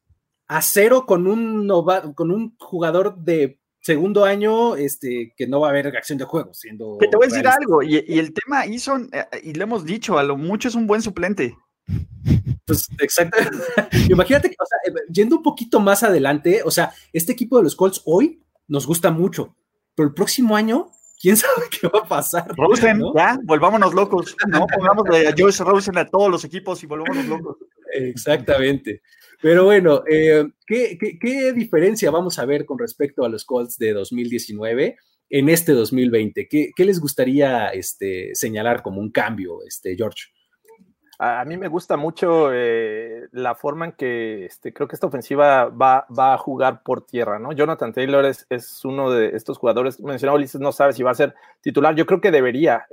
[0.51, 1.69] a cero con un,
[2.17, 6.53] con un jugador de segundo año este, que no va a haber acción de juego.
[6.53, 9.85] Siendo que te voy a decir algo, y, el tema Ison, eh, y le hemos
[9.85, 11.57] dicho, a lo mucho es un buen suplente.
[12.67, 13.39] Pues exacto.
[14.11, 17.77] Imagínate, o sea, eh, yendo un poquito más adelante, o sea, este equipo de los
[17.77, 19.55] Colts hoy nos gusta mucho,
[19.95, 22.53] pero el próximo año, quién sabe qué va a pasar.
[22.57, 24.35] Rosen, ya, volvámonos locos.
[24.49, 27.57] No pongamos a Joyce Rosen a todos los equipos y volvámonos locos.
[27.93, 29.03] Exactamente.
[29.41, 34.97] Pero bueno, eh, ¿qué, diferencia vamos a ver con respecto a los Colts de 2019
[35.31, 36.47] en este 2020?
[36.49, 40.27] ¿Qué, les gustaría este, señalar como un cambio, este, George?
[41.19, 45.67] A, mí me gusta mucho eh, la forma en que este, creo que esta ofensiva
[45.67, 47.53] va, a jugar por tierra, ¿no?
[47.53, 51.35] Jonathan Taylor es, uno de estos jugadores, mencionado Ulises, no sabe si va a ser
[51.61, 52.87] titular, yo creo que debería,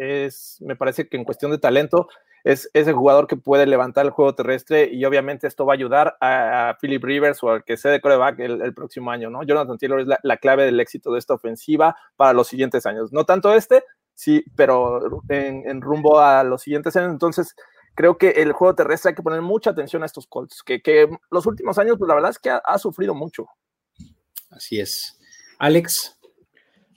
[0.60, 2.10] me parece que en cuestión de talento
[2.48, 6.16] es ese jugador que puede levantar el juego terrestre y obviamente esto va a ayudar
[6.22, 9.44] a, Philip Rivers o al que sea de coreback el, próximo año, ¿no?
[9.44, 13.12] Jonathan Taylor es la, clave del éxito de esta ofensiva para los siguientes años.
[13.12, 13.84] No tanto este,
[14.14, 17.12] sí, pero en, rumbo a los siguientes años.
[17.12, 17.54] Entonces,
[17.96, 21.10] creo que el juego terrestre hay que poner mucha atención a estos Colts, que, que
[21.30, 23.46] los últimos años, pues la verdad es que ha sufrido mucho.
[24.52, 25.20] Así es.
[25.60, 26.17] Alex,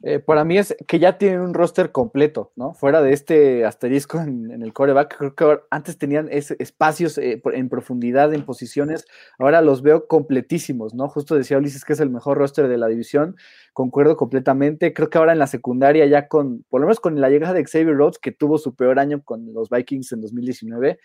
[0.03, 2.73] eh, para mí es que ya tienen un roster completo, ¿no?
[2.73, 8.33] Fuera de este asterisco en, el coreback, creo que antes tenían espacios eh, en profundidad,
[8.33, 9.05] en posiciones,
[9.39, 11.09] ahora los veo completísimos, ¿no?
[11.09, 13.37] Justo decía Ulises que es el mejor roster de la división,
[13.75, 17.29] concuerdo completamente, creo que ahora en la secundaria ya con, por lo menos con la
[17.29, 20.99] llegada de Xavier Rhodes, que tuvo su peor año con los Vikings en 2019,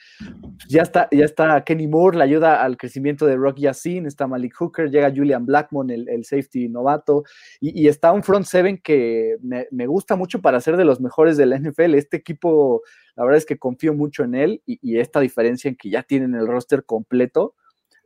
[0.70, 4.56] ya está, ya está Kenny Moore, la ayuda al crecimiento de Rock Yassin, está Malik
[4.56, 7.24] Hooker, llega Julian Blackmon, el, safety novato,
[7.60, 11.36] y, y está un front seven que me, gusta mucho para ser de los mejores
[11.38, 11.96] de la NFL.
[11.96, 12.84] Este equipo,
[13.16, 16.36] la verdad es que confío mucho en él y, esta diferencia en que ya tienen
[16.36, 17.56] el roster completo,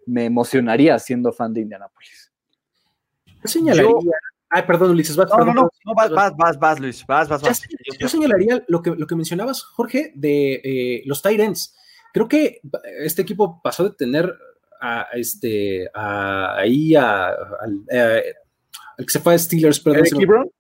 [0.08, 2.32] me emocionaría siendo fan de Indianapolis.
[3.28, 3.92] Yo señalaría.
[4.50, 7.62] Ay, perdón, Ulises, vas, no, no, no, vas, vas, vas, vas, Luis, vas, vas, vas.
[8.00, 11.76] Yo, señalaría lo que, lo que mencionabas, Jorge, de eh, los Tyrants.
[12.14, 12.62] Creo que
[13.00, 14.34] este equipo pasó de tener
[14.82, 17.36] a, este, ahí a,
[17.92, 18.34] eh,
[18.98, 20.00] al que se fue a Steelers, perdón.
[20.00, 20.52] Eric Ebron,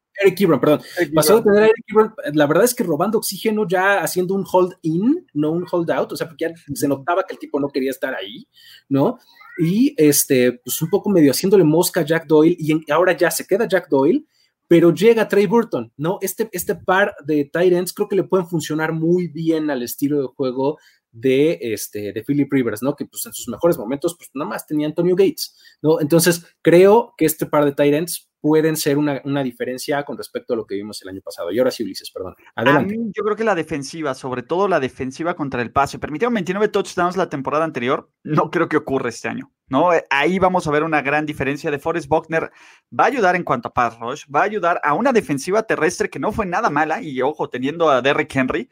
[0.59, 0.81] perdón.
[1.13, 4.45] Pasó a tener a Eric Ebron, la verdad es que robando oxígeno ya haciendo un
[4.49, 7.59] hold in, no un hold out, o sea, porque ya se notaba que el tipo
[7.59, 8.47] no quería estar ahí,
[8.87, 9.19] ¿no?
[9.57, 13.45] Y este, pues un poco medio haciéndole mosca a Jack Doyle, y ahora ya se
[13.45, 14.25] queda Jack Doyle,
[14.67, 16.19] pero llega Trey Burton, ¿no?
[16.21, 20.21] Este, este par de tight ends creo que le pueden funcionar muy bien al estilo
[20.21, 20.77] de juego
[21.11, 22.95] de, este, de Philip Rivers, ¿no?
[22.95, 25.99] Que pues en sus mejores momentos, pues nada más tenía Antonio Gates, ¿no?
[25.99, 30.57] Entonces, creo que este par de tight ends pueden ser una, diferencia con respecto a
[30.57, 31.51] lo que vimos el año pasado.
[31.51, 32.35] Y ahora sí, Ulises, perdón.
[32.55, 32.95] Adelante.
[32.97, 37.17] yo creo que la defensiva, sobre todo la defensiva contra el pase, permitieron 29 touchdowns
[37.17, 39.93] la temporada anterior, no creo que ocurra este año, ¿no?
[39.93, 42.51] Eh, ahí vamos a ver una gran diferencia de Forrest Buckner.
[42.97, 46.09] Va a ayudar en cuanto a pass rush, va a ayudar a una defensiva terrestre
[46.09, 48.69] que no fue nada mala, y ojo, teniendo a Derrick Henry,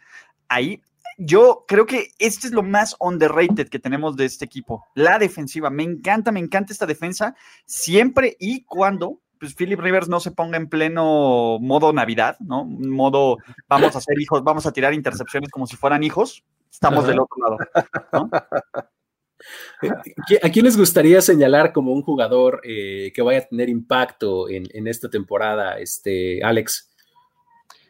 [0.48, 0.82] ahí
[1.18, 5.70] yo creo que este es lo más underrated que tenemos de este equipo, la defensiva.
[5.70, 10.58] Me encanta, me encanta esta defensa siempre y cuando pues Philip Rivers no se ponga
[10.58, 12.66] en pleno modo Navidad, ¿no?
[12.66, 16.44] Modo vamos a ser hijos, vamos a tirar intercepciones como si fueran hijos.
[16.72, 17.58] Estamos del otro lado.
[18.14, 18.30] ¿no?
[20.44, 24.66] ¿A quién les gustaría señalar como un jugador eh, que vaya a tener impacto en,
[24.74, 26.90] en, esta temporada, este, Alex?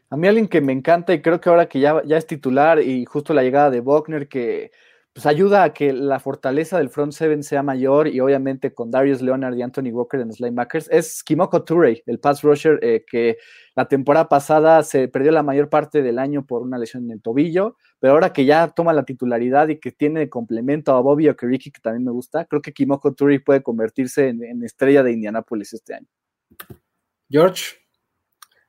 [0.09, 2.79] A mí alguien que me encanta y creo que ahora que ya, ya es titular
[2.79, 4.71] y justo la llegada de Buckner que
[5.17, 9.19] pues ayuda a que la fortaleza del front seven sea mayor y obviamente con Darius
[9.19, 13.37] Leonard y Anthony Walker en los linebackers es Kimoko Toure, el pass rusher eh, que
[13.75, 17.21] la temporada pasada se perdió la mayor parte del año por una lesión en el
[17.23, 21.71] tobillo, pero ahora que ya toma la titularidad y que tiene complemento a Bobby Okereke,
[21.71, 25.73] que también me gusta, creo que Kimoko Toure puede convertirse en, en estrella de Indianapolis
[25.73, 26.07] este año.
[27.27, 27.86] George.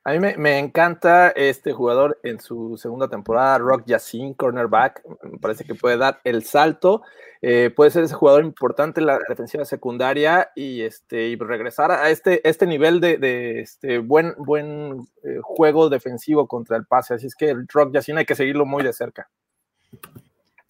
[0.09, 5.03] A mí me, encanta este jugador en su segunda temporada, Rock Yassin, cornerback.
[5.23, 7.03] Me parece que puede dar el salto.
[7.43, 12.09] Eh, puede ser ese jugador importante en la defensiva secundaria y, este, y regresar a
[12.09, 17.13] este, este nivel de, este buen, buen eh, juego defensivo contra el pase.
[17.13, 19.29] Así es que el Rock Yassin hay que seguirlo muy de cerca.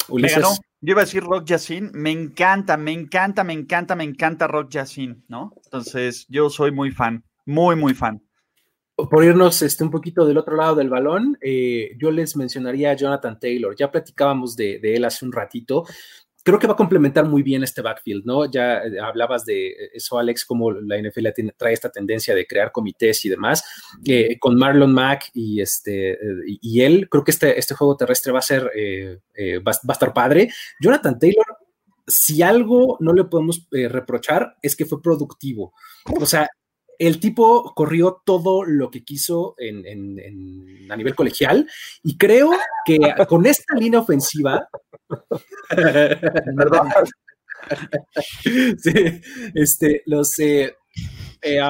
[0.08, 0.42] Ulises.
[0.80, 1.92] Yo iba a decir Rock Yassin.
[1.94, 5.52] Me encanta, me encanta, me encanta, me encanta Rock Yassin, ¿no?
[5.62, 8.20] Entonces, yo soy muy fan, muy, muy fan
[9.06, 12.96] por irnos este, un poquito del otro lado del balón, eh, yo les mencionaría a
[12.96, 13.76] Jonathan Taylor.
[13.76, 15.84] Ya platicábamos de, él hace un ratito.
[16.42, 18.50] Creo que va a complementar muy bien este backfield, ¿no?
[18.50, 23.24] Ya eh, hablabas de eso, Alex, como la NFL trae esta tendencia de crear comités
[23.24, 23.62] y demás.
[24.04, 28.40] Eh, con Marlon Mack y, este, y, él, creo que este, este juego terrestre va
[28.40, 30.48] a ser, va, va, a estar padre.
[30.80, 31.46] Jonathan Taylor
[32.08, 35.74] si algo no le podemos eh, reprochar es que fue productivo.
[36.20, 36.48] O sea,
[36.98, 41.68] el tipo corrió todo lo que quiso en, a nivel colegial
[42.02, 42.50] y creo
[42.84, 44.68] que con esta línea ofensiva...
[45.70, 46.82] ¿Verdad?
[48.42, 49.20] sí,
[49.54, 50.38] este, los...
[50.38, 50.76] Eh,
[51.42, 51.60] eh,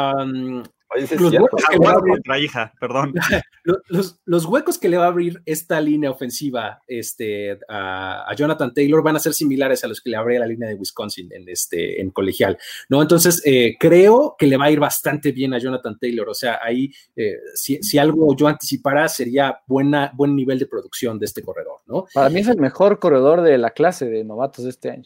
[0.97, 3.15] los, huecos que le va a abrir, hija, perdón.
[4.25, 9.17] Los, huecos que le va a abrir esta línea ofensiva este, a, Jonathan Taylor van
[9.17, 12.11] a ser similares a los que le abría la línea de Wisconsin en, este, en
[12.11, 12.59] colegial,
[12.89, 13.03] ¿no?
[13.03, 16.29] Entonces, eh, creo que le va a ir bastante bien a Jonathan Taylor.
[16.29, 21.19] O sea, ahí, eh, si, si, algo yo anticipara, sería buena, buen nivel de producción
[21.19, 22.07] de este corredor, ¿no?
[22.15, 25.05] Para mí es el mejor corredor de la clase de novatos de este año.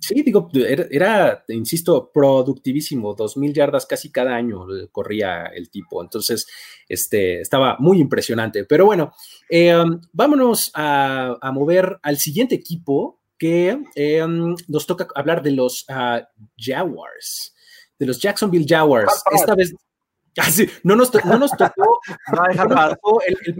[0.00, 6.46] Sí, digo, era, insisto, productivísimo, dos mil yardas casi cada año corría el tipo, entonces
[6.88, 8.64] este, estaba muy impresionante.
[8.64, 9.12] Pero bueno,
[9.48, 16.24] em, vámonos a, mover al siguiente equipo que em, nos toca hablar de los uh,
[16.56, 17.54] Jaguars,
[17.98, 19.22] de los Jacksonville Jaguars.
[19.32, 19.74] Esta vez,
[20.38, 20.48] ah,
[20.84, 22.00] no, nos, no nos tocó,
[22.32, 23.56] no el, el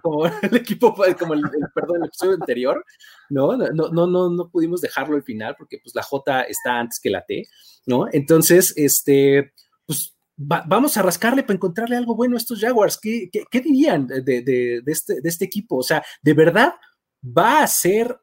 [0.00, 1.42] como el equipo, como el,
[1.74, 2.84] perdón, el episodio anterior,
[3.28, 3.56] ¿no?
[3.56, 7.10] No, no, no, no pudimos dejarlo al final porque pues la J está antes que
[7.10, 7.44] la T,
[7.86, 8.06] ¿no?
[8.12, 9.52] Entonces, este,
[9.86, 12.98] pues vamos a rascarle para encontrarle algo bueno a estos Jaguars.
[13.00, 15.76] ¿Qué, qué, dirían de, de, este, de este equipo?
[15.76, 16.72] O sea, ¿de verdad
[17.22, 18.18] va a ser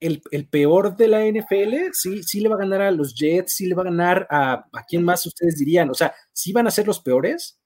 [0.00, 1.92] el, el, peor de la NFL?
[1.92, 3.54] ¿Sí, ¿Sí le va a ganar a los Jets?
[3.54, 5.90] ¿Sí le va a ganar a, a quién más ustedes dirían?
[5.90, 7.59] O sea, ¿sí van a ser los peores?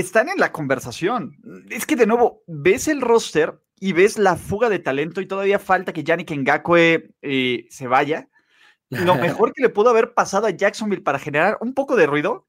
[0.00, 1.36] Están en la conversación.
[1.70, 5.58] Es que de nuevo, ves el roster y ves la fuga de talento y todavía
[5.58, 8.28] falta que Yannick Ngakwe eh, se vaya.
[8.90, 12.46] Lo mejor que le pudo haber pasado a Jacksonville para generar un poco de ruido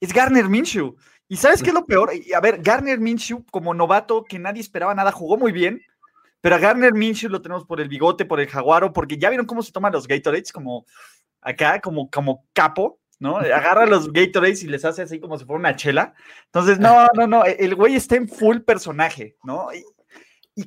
[0.00, 0.96] es Garner Minshew.
[1.28, 2.10] ¿Y sabes qué es lo peor?
[2.34, 5.80] A ver, Garner Minshew, como novato que nadie esperaba nada, jugó muy bien,
[6.40, 9.46] pero a Garner Minshew lo tenemos por el bigote, por el jaguaro, porque ya vieron
[9.46, 10.86] cómo se toman los Gatorades, como
[11.40, 12.98] acá, como, como capo.
[13.20, 13.36] ¿No?
[13.36, 16.14] Agarra los Gatorades y les hace así como si fuera una chela.
[16.46, 19.68] Entonces, no, no, no, el güey está en full personaje, ¿no?
[19.72, 19.84] Y,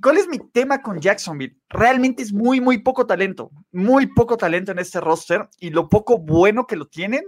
[0.01, 1.56] cuál es mi tema con Jacksonville?
[1.70, 6.18] Realmente es muy, muy poco talento, muy poco talento en este roster y lo poco
[6.18, 7.24] bueno que lo tienen,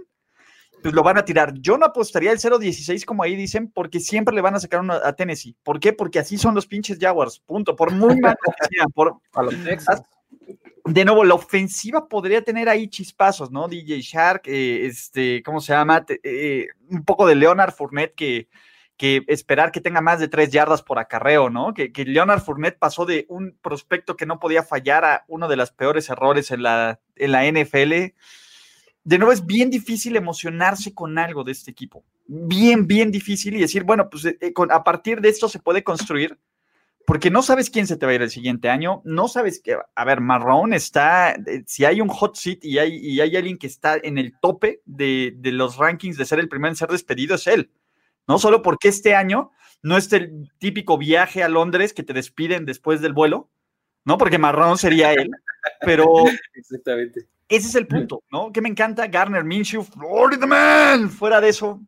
[0.82, 1.54] pues lo van a tirar.
[1.60, 4.94] Yo no apostaría el 0-16 como ahí dicen, porque siempre le van a sacar uno
[4.94, 5.56] a Tennessee.
[5.62, 5.92] ¿Por qué?
[5.92, 7.76] Porque así son los pinches Jaguars, punto.
[7.76, 9.16] Por muy mal que sean, por...
[9.34, 10.02] A los Texas
[10.86, 13.68] de nuevo, la ofensiva podría tener ahí chispazos, ¿no?
[13.68, 16.04] DJ Shark, eh, este, ¿cómo se llama?
[16.22, 18.48] Eh, un poco de Leonard Fournette que,
[18.96, 21.74] que esperar que tenga más de tres yardas por acarreo, ¿no?
[21.74, 25.56] Que, que, Leonard Fournette pasó de un prospecto que no podía fallar a uno de
[25.56, 28.14] los peores errores en la, en la NFL.
[29.04, 32.04] De nuevo, es bien difícil emocionarse con algo de este equipo.
[32.26, 36.38] Bien, bien difícil y decir, bueno, pues eh, a partir de esto se puede construir
[37.06, 39.78] porque no sabes quién se te va a ir el siguiente año, no sabes que,
[39.94, 43.68] a ver, Marrón está, si hay un hot seat y hay, y hay alguien que
[43.68, 47.46] está en el tope de, los rankings de ser el primero en ser despedido, es
[47.46, 47.70] él.
[48.26, 49.52] No solo porque este año
[49.82, 53.50] no es el típico viaje a Londres que te despiden después del vuelo,
[54.04, 54.18] ¿no?
[54.18, 55.30] Porque Marrón sería él,
[55.82, 56.06] pero...
[56.54, 57.28] Exactamente.
[57.48, 58.50] Ese es el punto, ¿no?
[58.50, 61.08] Que me encanta Garner Minshew, Florida Man.
[61.08, 61.80] Fuera de eso,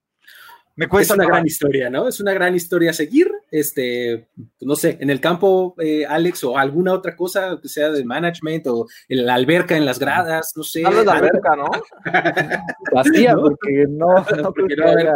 [0.78, 1.14] me cuesta.
[1.14, 2.06] Es una gran historia, ¿no?
[2.06, 3.28] Es una gran historia a seguir.
[3.50, 4.28] Este,
[4.60, 8.64] no sé, en el campo, eh, Alex, o alguna otra cosa que sea de management
[8.68, 10.86] o en la alberca en las gradas, no sé.
[10.86, 11.68] Hablas de alberca, ¿no?
[12.94, 15.14] Vacía, porque no, no, creo que haya,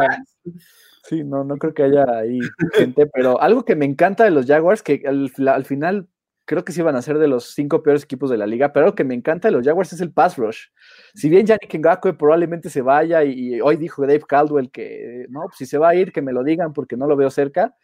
[1.05, 2.41] Sí, no, no creo que haya ahí
[2.73, 6.09] gente, pero algo que me encanta de los Jaguars, que al, al final
[6.53, 8.85] creo que sí van a ser de los cinco peores equipos de la liga, pero
[8.85, 10.67] lo que me encanta de los Jaguars es el pass rush.
[11.15, 15.57] Si bien Yannick Ngakwe probablemente se vaya y, hoy dijo Dave Caldwell que no, pues
[15.57, 17.75] si se va a ir, que me lo digan porque no lo veo cerca,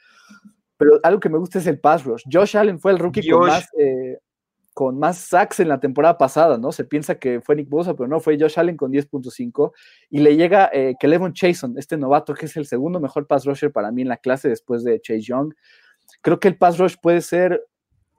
[0.77, 2.25] pero algo que me gusta es el pass rush.
[2.31, 4.19] Josh Allen fue el rookie con más, eh,
[4.75, 6.71] con más sacks en la temporada pasada, ¿no?
[6.71, 9.73] Se piensa que fue Nick Bosa, pero no, fue Josh Allen con 10.5
[10.11, 13.73] y le llega eh, Kelevon Chason, este novato que es el segundo mejor pass rusher
[13.73, 15.55] para mí en la clase después de Chase Young.
[16.21, 17.63] Creo que el pass rush puede ser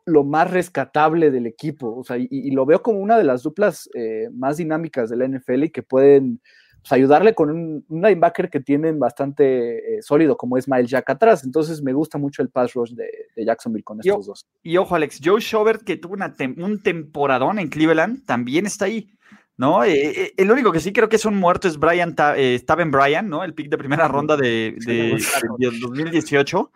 [0.09, 1.95] lo más rescatable del equipo.
[1.95, 5.27] O sea, y, lo veo como una de las duplas eh, más dinámicas de la
[5.27, 6.41] NFL y que pueden
[6.81, 11.43] pues, ayudarle con un, linebacker que tienen bastante eh, sólido, como es Miles Jack atrás.
[11.43, 14.47] Entonces me gusta mucho el pass rush de, Jacksonville con estos dos.
[14.63, 19.11] Y ojo, Alex, Joe Schobert, que tuvo una un temporadón en Cleveland, también está ahí.
[19.57, 19.83] ¿no?
[19.83, 23.43] Eh, el único que sí creo que es un muerto es Brian, Taven Bryan, ¿no?
[23.43, 25.17] El pick de primera ronda de, de,
[25.57, 26.71] de 2018.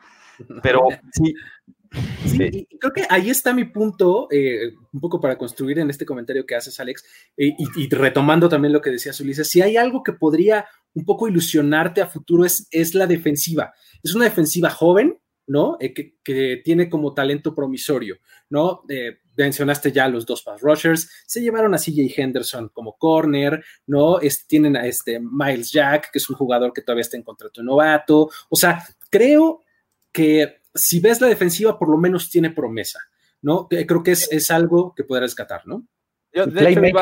[0.62, 1.34] Pero sí,
[2.26, 6.46] Sí, creo que ahí está mi punto, eh, un poco para construir en este comentario
[6.46, 7.04] que haces, Alex,
[7.38, 11.28] eh, y, retomando también lo que decía Ulises, si hay algo que podría un poco
[11.28, 13.74] ilusionarte a futuro es, es la defensiva.
[14.02, 15.78] Es una defensiva joven, ¿no?
[15.80, 18.18] Eh, que, tiene como talento promisorio,
[18.50, 18.84] ¿no?
[19.36, 24.20] Mencionaste ya los dos pass rushers, se llevaron a CJ Henderson como corner, ¿no?
[24.48, 28.30] tienen a este Miles Jack, que es un jugador que todavía está en contrato novato.
[28.50, 29.64] O sea, creo
[30.12, 33.00] que si ves la defensiva, por lo menos tiene promesa,
[33.42, 33.68] ¿no?
[33.68, 35.86] Creo que es, algo que podrás rescatar, ¿no?
[36.32, 37.00] Yo, de hecho, iba,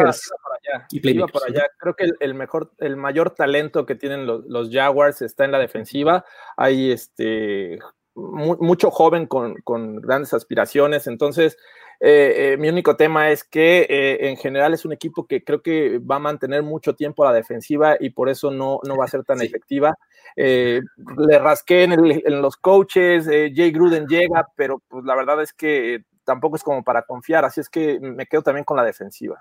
[1.27, 1.67] por allá.
[1.77, 5.59] Creo que el, mejor, el mayor talento que tienen los, los, Jaguars está en la
[5.59, 6.25] defensiva.
[6.57, 7.79] Hay este
[8.13, 11.07] mucho joven con, con, grandes aspiraciones.
[11.07, 11.57] Entonces,
[12.03, 15.61] eh, eh, mi único tema es que eh, en general es un equipo que creo
[15.61, 19.05] que va a mantener mucho tiempo a la defensiva y por eso no, no va
[19.05, 19.95] a ser tan efectiva.
[20.35, 26.03] le rasqué en, en los coaches, Jay Gruden llega, pero pues la verdad es que
[26.23, 29.39] tampoco es como para confiar, así es que me quedo también con la defensiva.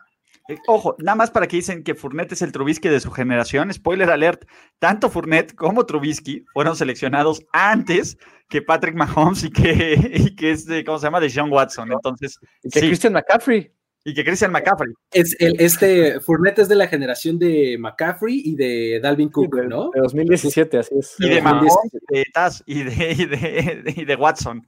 [0.50, 3.72] Eh, ojo, nada más para que dicen que Fournette es el Trubisky de su generación.
[3.72, 4.44] Spoiler alert:
[4.80, 10.84] tanto Fournette como Trubisky fueron seleccionados antes que Patrick Mahomes y que, y que este,
[10.84, 11.20] ¿cómo se llama?
[11.20, 11.92] De Sean Watson.
[11.92, 13.70] Entonces, y que Christian McCaffrey.
[14.04, 14.92] Y que Christian McCaffrey.
[15.12, 19.90] Es el, este Fournette es de la generación de McCaffrey y de Dalvin Cook, ¿no?
[19.94, 21.14] De 2017, así es.
[21.18, 21.74] Y de Mahomes,
[22.08, 24.66] de Taz y de, y de, y de Watson.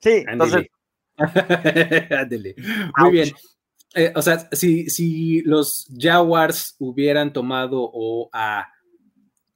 [0.00, 0.66] Sí, entonces.
[2.98, 3.32] Muy bien.
[3.94, 8.66] Eh, o sea, si, si, los Jaguars hubieran tomado o a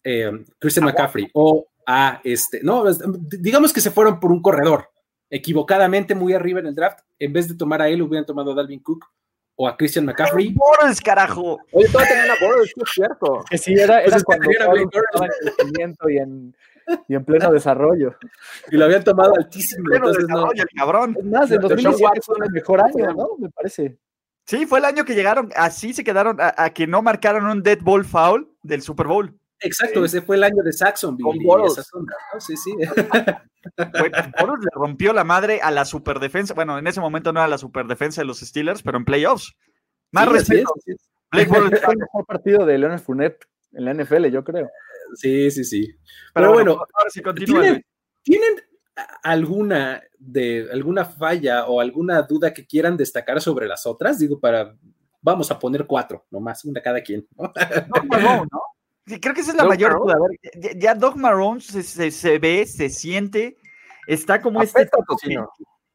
[0.05, 0.31] eh,
[0.61, 2.85] Christian McCaffrey o a este, no,
[3.19, 4.91] digamos que se fueron por un corredor
[5.31, 8.55] equivocadamente muy arriba en el draft, en vez de tomar a él, hubieran tomado a
[8.55, 9.07] Dalvin Cook
[9.57, 10.55] o a Christian McCaffrey.
[10.55, 11.59] Borges, carajo!
[11.73, 13.45] Oye, todavía tenían a Borges, es cierto.
[13.51, 16.57] Que sí, era, era cuando estaba en crecimiento y en,
[17.09, 18.15] y en pleno desarrollo.
[18.71, 19.81] Y lo habían tomado altísimo.
[19.81, 20.63] En pleno desarrollo, no.
[20.63, 21.17] el cabrón.
[21.19, 23.29] Es más, en 2017 fue el mejor año, ¿no?
[23.39, 23.99] Me parece.
[24.49, 27.81] Sí, fue el año que llegaron, así se quedaron, a, que no marcaron un dead
[27.83, 29.39] ball foul del Super Bowl.
[29.61, 31.19] Exacto, ese fue el año de Saxon.
[31.19, 31.37] Con
[32.39, 32.73] Sí, sí.
[33.77, 36.55] le rompió la madre a la superdefensa.
[36.55, 39.55] Bueno, en ese momento no era la superdefensa de los Steelers, pero en playoffs.
[40.13, 40.73] Más respeto.
[41.31, 44.71] Blake fue el mejor partido de Leonard Fournette en la NFL, yo creo.
[45.15, 45.95] Sí, sí, sí.
[46.33, 47.85] Pero, bueno, ahora sí ¿tienen,
[48.23, 48.55] ¿tienen
[49.23, 54.19] alguna de alguna falla o alguna duda que quieran destacar sobre las otras?
[54.19, 54.75] Digo, para
[55.21, 57.27] vamos a poner cuatro, nomás, una cada quien.
[57.37, 57.53] ¿no?
[58.53, 58.63] ¿no?
[59.21, 60.17] creo que esa es la mayor duda.
[60.77, 63.57] ya, Doc Marrón se, ve, se siente,
[64.07, 64.89] está como este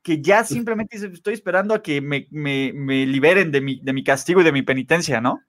[0.02, 2.28] que, ya simplemente estoy esperando a que me,
[3.06, 5.42] liberen de mi, de mi castigo y de mi penitencia, ¿no?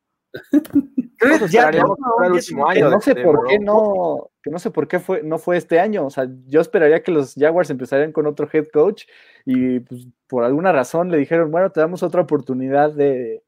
[2.91, 6.07] No sé por qué no, que no sé por qué fue, no fue este año.
[6.07, 9.05] O sea, yo esperaría que los Jaguars empezaran con otro head coach
[9.45, 13.43] y pues, por alguna razón le dijeron, bueno, te damos otra oportunidad de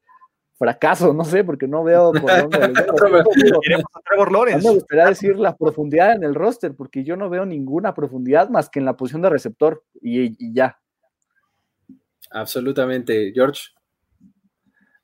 [0.57, 2.59] fracaso, no sé, porque no veo por dónde.
[4.63, 8.69] me gustaría decir la profundidad en el roster, porque yo no veo ninguna profundidad más
[8.69, 10.79] que en la posición de receptor y ya.
[12.31, 13.76] Absolutamente, George.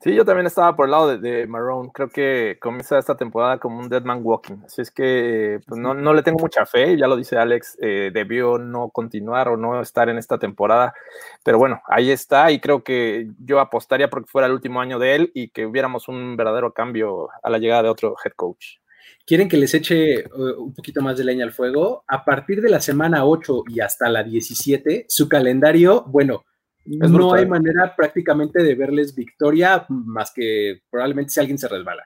[0.03, 1.89] Sí, yo también estaba por el lado de, de Marrone.
[1.93, 4.57] Creo que comienza esta temporada como un Dead Man Walking.
[4.65, 6.97] Así es que pues, no, no, le tengo mucha fe.
[6.97, 10.93] Ya lo dice Alex, eh, debió no continuar o no estar en esta temporada.
[11.41, 12.51] Pero bueno, ahí está.
[12.51, 16.09] Y creo que yo apostaría porque fuera el último año de él y que hubiéramos
[16.09, 18.79] un verdadero cambio a la llegada de otro head coach.
[19.25, 22.03] ¿Quieren que les eche uh, un poquito más de leña al fuego?
[22.09, 26.43] A partir de la semana 8 y hasta la 17, su calendario, bueno,
[26.85, 32.03] no hay manera prácticamente de verles victoria más que probablemente si alguien se resbala.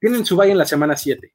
[0.00, 1.34] Tienen su valle en la semana 7,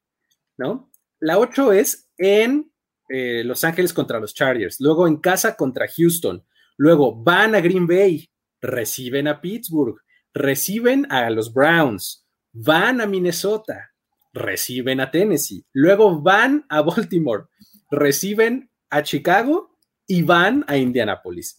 [0.58, 0.90] ¿no?
[1.20, 2.70] La 8 es en
[3.08, 6.44] eh, Los Ángeles contra los Chargers, luego en casa contra Houston,
[6.76, 8.28] luego van a Green Bay,
[8.60, 9.96] reciben a Pittsburgh,
[10.34, 13.90] reciben a los Browns, van a Minnesota,
[14.32, 17.44] reciben a Tennessee, luego van a Baltimore,
[17.90, 19.67] reciben a Chicago
[20.10, 21.54] y van a Indianapolis.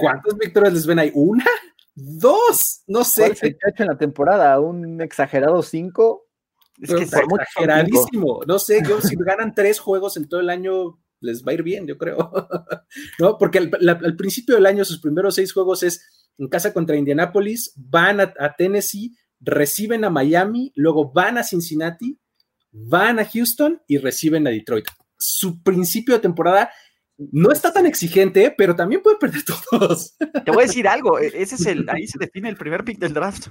[0.00, 1.12] ¿Cuántas victorias les ven ahí?
[1.14, 1.46] ¿Una?
[1.94, 2.82] ¿Dos?
[2.88, 3.22] No sé.
[3.22, 4.60] ¿Cuál hecho en la temporada?
[4.60, 6.26] ¿Un exagerado cinco?
[6.80, 8.40] Es que exageradísimo.
[8.46, 11.62] No sé, yo si ganan tres juegos en todo el año, les va a ir
[11.62, 12.18] bien, yo creo.
[13.20, 13.38] ¿No?
[13.38, 18.20] Porque al, principio del año, sus primeros seis juegos es en casa contra Indianapolis, van
[18.20, 22.18] a, a Tennessee, reciben a Miami, luego van a Cincinnati,
[22.72, 24.86] van a Houston y reciben a Detroit.
[25.16, 26.70] Su principio de temporada
[27.18, 30.16] no está tan exigente, pero también puede perder todos.
[30.44, 32.98] Te voy a decir algo, e-, ese es el, ahí se define el primer pick
[32.98, 33.48] del draft.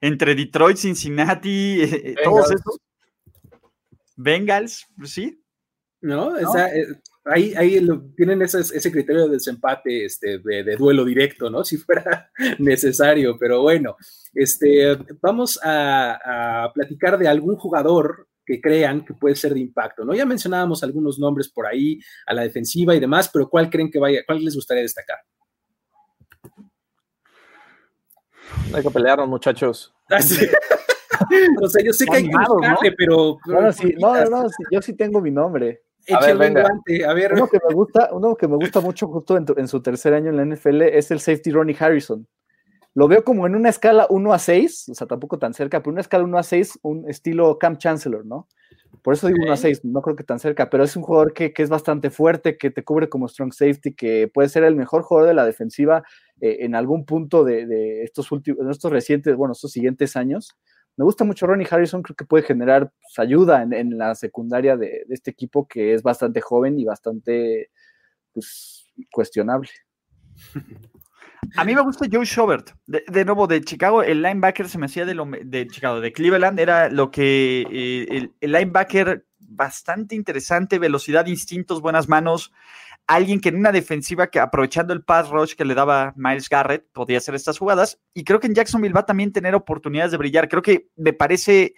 [0.00, 2.78] Entre Detroit, Cincinnati, eh, eh, todos esos.
[4.16, 5.42] Bengals, pues sí.
[6.00, 6.44] No, eh,
[7.24, 7.86] ahí, ahí
[8.16, 11.64] tienen ese, criterio de desempate, este, de, duelo directo, ¿no?
[11.64, 13.96] Si fuera necesario, pero bueno,
[14.34, 20.04] este, vamos a, a platicar de algún jugador que crean que puede ser de impacto,
[20.04, 20.14] ¿no?
[20.14, 23.98] Ya mencionábamos algunos nombres por ahí a la defensiva y demás, pero ¿cuál creen que
[23.98, 25.18] vaya, cuál les gustaría destacar?
[28.72, 29.92] Hay que pelearnos, muchachos.
[30.08, 30.18] Ah,
[31.62, 35.30] o sea, yo sé que hay que buscarle, pero, no, no, yo sí tengo mi
[35.30, 35.82] nombre.
[36.14, 36.68] A ver, venga.
[37.08, 37.32] a ver.
[37.32, 40.36] Uno que me gusta, uno que me gusta mucho justo en, su tercer año en
[40.36, 42.28] la NFL es el safety Ronnie Harrison.
[42.96, 45.92] Lo veo como en una escala 1 a 6, o sea, tampoco tan cerca, pero
[45.92, 48.48] una escala 1 a 6, un estilo Camp Chancellor, ¿no?
[49.02, 51.34] Por eso digo 1 a 6, no creo que tan cerca, pero es un jugador
[51.34, 55.02] que, es bastante fuerte, que te cubre como strong safety, que puede ser el mejor
[55.02, 56.04] jugador de la defensiva
[56.40, 60.56] eh, en algún punto de, estos últimos, en estos recientes, bueno, estos siguientes años.
[60.96, 65.04] Me gusta mucho Ronnie Harrison, creo que puede generar pues, ayuda en, la secundaria de,
[65.10, 67.68] este equipo que es bastante joven y bastante
[68.32, 69.68] pues, cuestionable.
[71.56, 75.04] A mí me gusta Joe Schobert, de, nuevo de Chicago, el linebacker se me hacía
[75.04, 81.26] de, lo, de Chicago, de Cleveland, era lo que eh, el, linebacker bastante interesante, velocidad,
[81.26, 82.52] instintos, buenas manos,
[83.06, 86.86] alguien que en una defensiva que aprovechando el pass rush que le daba Miles Garrett
[86.92, 90.18] podía hacer estas jugadas y creo que en Jacksonville va a también tener oportunidades de
[90.18, 91.74] brillar, creo que me parece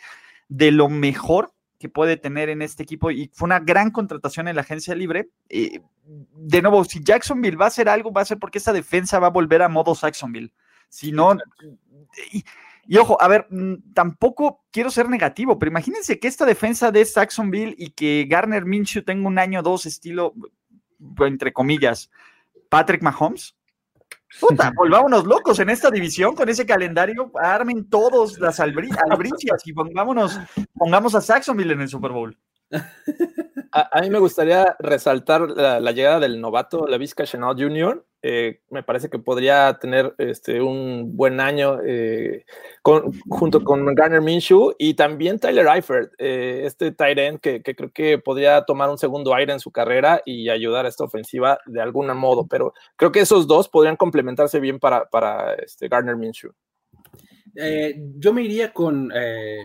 [0.49, 4.57] de lo mejor que puede tener en este equipo y fue una gran contratación en
[4.57, 5.31] la agencia libre.
[5.49, 9.19] Eh, de nuevo, si Jacksonville va a hacer algo, va a ser porque esta defensa
[9.19, 10.53] va a volver a modo Jacksonville.
[10.89, 11.37] Si no,
[12.87, 17.05] y, ojo, a ver, mm, tampoco quiero ser negativo, pero imagínense que esta defensa de
[17.05, 20.35] Jacksonville y que Garner Minshew tenga un año o dos estilo,
[21.19, 22.11] entre comillas,
[22.71, 23.58] Patrick Mahomes,
[24.41, 27.31] Puta, volvámonos locos en esta división con ese calendario.
[27.35, 30.39] Armen todos las albricias y pongámonos,
[30.75, 32.37] pongamos a Saxonville en el Super Bowl.
[33.73, 38.05] A, mí me gustaría resaltar la, llegada del novato Lavisca Chanel Jr.
[38.21, 42.45] Eh, me parece que podría tener este, un buen año eh,
[42.83, 48.19] junto con Garner Minshew y también Tyler Eifert, eh, este tight end que, creo que
[48.19, 52.09] podría tomar un segundo aire en su carrera y ayudar a esta ofensiva de algún
[52.17, 56.51] modo, pero creo que esos dos podrían complementarse bien para, para este Garner Minshew.
[58.17, 59.13] yo me iría con,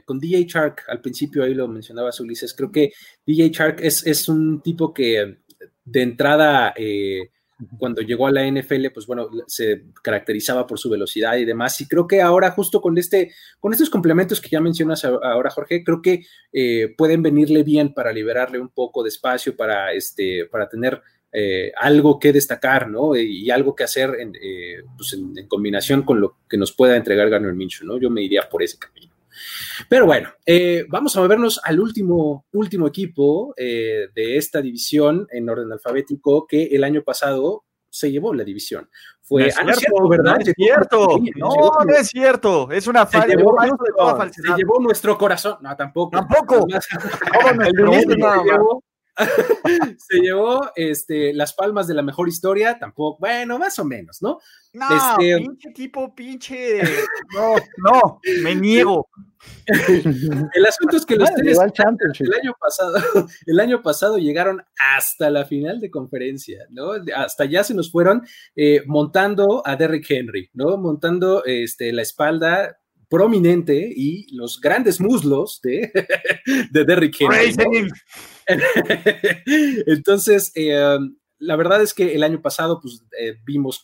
[0.05, 2.91] con DJ Shark, al principio ahí lo mencionaba Ulises, creo que
[3.25, 5.39] DJ Shark es, es un tipo que
[5.85, 6.75] de entrada
[7.77, 11.79] cuando llegó a la NFL, pues bueno, se caracterizaba por su velocidad y demás.
[11.81, 15.83] Y creo que ahora, justo con este, con estos complementos que ya mencionas ahora, Jorge,
[15.83, 20.67] creo que eh, pueden venirle bien para liberarle un poco de espacio, para este, para
[20.67, 21.01] tener
[21.31, 23.15] eh, algo que destacar, ¿no?
[23.15, 27.29] Y, algo que hacer eh, pues en, en, combinación con lo que nos pueda entregar
[27.29, 27.99] Garner Minshew, ¿no?
[27.99, 29.12] Yo me iría por ese camino.
[29.89, 35.49] Pero bueno, eh, vamos a movernos al último, último equipo eh, de esta división en
[35.49, 38.89] orden alfabético que el año pasado se llevó la división.
[39.21, 40.35] Fue no es cierto, ¿verdad?
[40.35, 41.19] No es cierto.
[41.35, 41.49] No,
[41.85, 42.71] no es cierto.
[42.71, 43.27] Es una falta.
[43.27, 43.55] Se llevó,
[44.31, 45.57] se llevó nuestro corazón.
[45.61, 46.11] No, tampoco.
[46.11, 46.65] Tampoco.
[46.69, 48.83] el se llevó
[50.75, 54.39] este, las palmas de la mejor historia, tampoco, bueno, más o menos, ¿no?
[54.73, 54.87] No,
[55.19, 56.81] este, pinche equipo, pinche.
[57.33, 59.07] No, no, me niego.
[59.67, 61.57] El asunto es que los tres
[62.19, 62.97] el año pasado,
[63.45, 64.63] el año pasado llegaron
[64.95, 66.91] hasta la final de conferencia, ¿no?
[67.15, 70.77] Hasta ya se nos fueron eh, montando a Derrick Henry, ¿no?
[70.77, 75.91] Montando este, la espalda prominente y los grandes muslos de,
[76.71, 77.89] de Derrick Henry.
[79.87, 80.97] Entonces, eh,
[81.39, 83.83] la verdad es que el año pasado pues, eh, vimos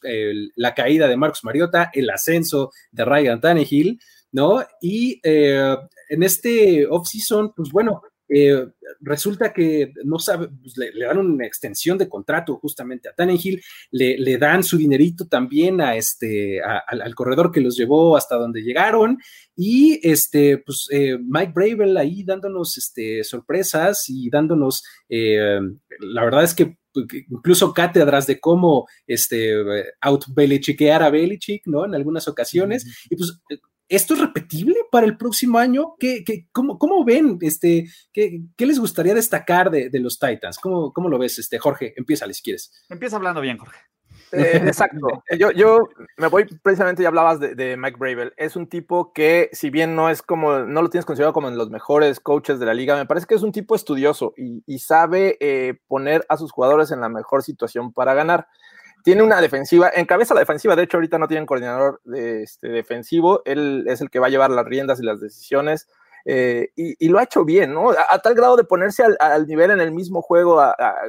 [0.56, 4.00] la caída de Marcos Mariota, el ascenso de Ryan Tannehill,
[4.32, 4.64] ¿no?
[4.82, 5.76] Y eh,
[6.10, 8.02] en este off-season, pues bueno,
[9.00, 13.62] resulta que no sabe, pues, le, dan una extensión de contrato justamente a Tannehill,
[13.92, 18.62] le, le dan su dinerito también a este, al, corredor que los llevó hasta donde
[18.62, 19.18] llegaron,
[19.56, 26.78] y este, pues Mike Bravel ahí dándonos este, sorpresas y dándonos, la verdad es que
[27.30, 29.54] incluso cátedras de cómo este,
[30.02, 31.86] out a Belichick, ¿no?
[31.86, 32.86] En algunas ocasiones.
[33.10, 33.40] Y pues,
[33.90, 35.96] ¿esto es repetible para el próximo año?
[36.00, 37.38] ¿Qué, qué, cómo, cómo, ven?
[37.42, 40.58] Este, qué, qué, les gustaría destacar de, de los Titans?
[40.60, 41.94] ¿Cómo, ¿Cómo, lo ves, este, Jorge?
[41.98, 42.72] Empieza, si quieres.
[42.90, 43.80] Empieza hablando bien, Jorge.
[44.32, 45.24] Eh, exacto.
[45.38, 45.80] Yo, yo
[46.18, 48.34] me voy precisamente, ya hablabas de, Mike Bravel.
[48.38, 51.58] Es un tipo que, si bien no es como, no lo tienes considerado como en
[51.58, 55.38] los mejores coaches de la liga, me parece que es un tipo estudioso y, sabe
[55.40, 58.48] eh, poner a sus jugadores en la mejor situación para ganar.
[59.04, 60.76] Tiene una defensiva, encabeza la defensiva.
[60.76, 63.42] De hecho, ahorita no tiene un coordinador este, defensivo.
[63.46, 65.88] Él es el que va a llevar las riendas y las decisiones.
[66.26, 67.92] Eh, y, lo ha hecho bien, ¿no?
[67.92, 70.62] A, tal grado de ponerse al, nivel en el mismo juego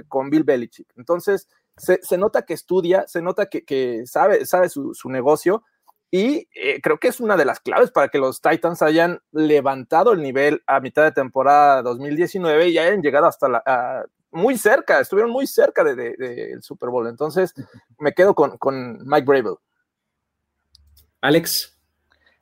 [0.09, 0.89] con Bill Belichick.
[0.97, 5.65] Entonces, se, nota que estudia, se nota que, sabe, sabe su, negocio
[6.11, 10.13] y eh, creo que es una de las claves para que los Titans hayan levantado
[10.13, 15.31] el nivel a mitad de temporada 2019 y hayan llegado hasta la, muy cerca, estuvieron
[15.31, 17.09] muy cerca del de, Super Bowl.
[17.09, 17.55] Entonces,
[17.99, 19.57] me quedo con, con Mike Bravel.
[21.21, 21.77] Alex.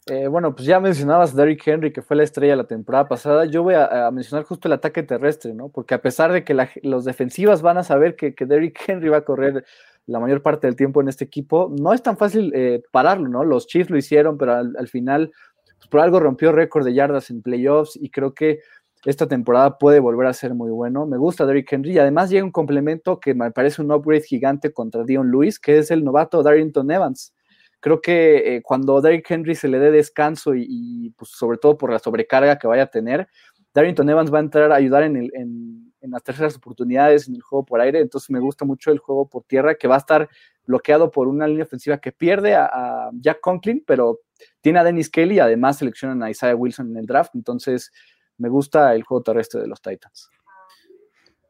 [0.07, 3.45] Eh, bueno, pues ya mencionabas Derrick Henry, que fue la estrella la temporada pasada.
[3.45, 5.69] Yo voy a, mencionar justo el ataque terrestre, ¿no?
[5.69, 9.19] Porque a pesar de que los defensivas van a saber que, que Derrick Henry va
[9.19, 9.67] a correr
[10.09, 13.45] la mayor parte del tiempo en este equipo, no es tan fácil eh, pararlo, ¿no?
[13.45, 15.31] Los Chiefs lo hicieron, pero al, final,
[15.77, 18.61] pues por algo rompió récord de yardas en playoffs y creo que
[19.09, 21.07] esta temporada puede volver a ser muy bueno.
[21.07, 24.71] Me gusta Derrick Henry y además llega un complemento que me parece un upgrade gigante
[24.71, 27.33] contra Dion Lewis, que es el novato Darrington Evans.
[27.81, 31.91] Creo que eh, cuando Derrick Henry se le dé descanso y, pues, sobre todo por
[31.91, 33.29] la sobrecarga que vaya a tener,
[33.73, 37.81] Darrington Evans va a entrar a ayudar en, las terceras oportunidades en el juego por
[37.81, 40.29] aire, entonces me gusta mucho el juego por tierra que va a estar
[40.67, 44.21] bloqueado por una línea ofensiva que pierde a, Jack Conklin, pero
[44.61, 47.91] tiene a Dennis Kelly y además seleccionan a Isaiah Wilson en el draft, entonces
[48.39, 50.31] me gusta el juego terrestre de los Titans.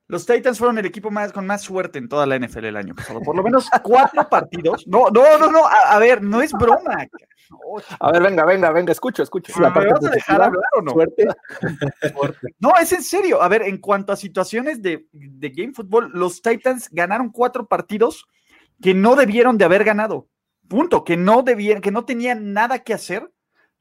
[0.08, 2.94] Los Titans fueron el equipo más, con más suerte en toda la NFL el año
[2.94, 3.20] pasado.
[3.20, 4.86] Por lo menos cuatro partidos.
[4.88, 5.66] No, no, no, no.
[5.66, 7.06] A, ver, no es broma.
[8.00, 9.52] a ver, venga, venga, venga, escucho, escucho.
[9.60, 10.92] ¿Me vas a dejar hablar o no?
[10.92, 11.26] Suerte.
[12.58, 13.42] no, es en serio.
[13.42, 18.26] A ver, en cuanto a situaciones de, de game football, los Titans ganaron cuatro partidos
[18.80, 20.26] que no debieron de haber ganado.
[20.68, 21.04] Punto.
[21.04, 23.30] Que no debieron, que no tenían nada que hacer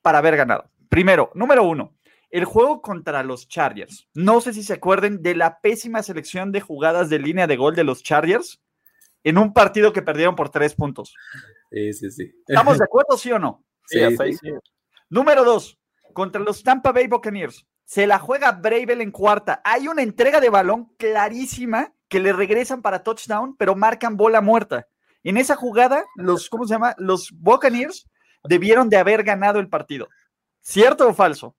[0.01, 0.70] para haber ganado.
[0.89, 1.96] Primero, número uno,
[2.30, 4.07] el juego contra los Chargers.
[4.13, 7.75] No sé si se acuerden de la pésima selección de jugadas de línea de gol
[7.75, 8.61] de los Chargers
[9.23, 11.13] en un partido que perdieron por tres puntos.
[11.71, 12.32] Sí, sí, sí.
[12.47, 13.63] ¿Estamos de acuerdo, sí o no?
[13.86, 14.51] Sí, sí, sí.
[15.09, 15.80] Número dos,
[16.13, 17.65] contra los Tampa Bay Buccaneers.
[17.86, 19.61] Se la juega Bravel en cuarta.
[19.63, 24.88] Hay una entrega de balón clarísima que le regresan para touchdown, pero marcan bola muerta.
[25.23, 26.95] En esa jugada, los, ¿cómo se llama?
[26.97, 28.09] Los Buccaneers
[28.43, 30.07] debieron de haber ganado el partido.
[30.61, 31.55] ¿Cierto o falso?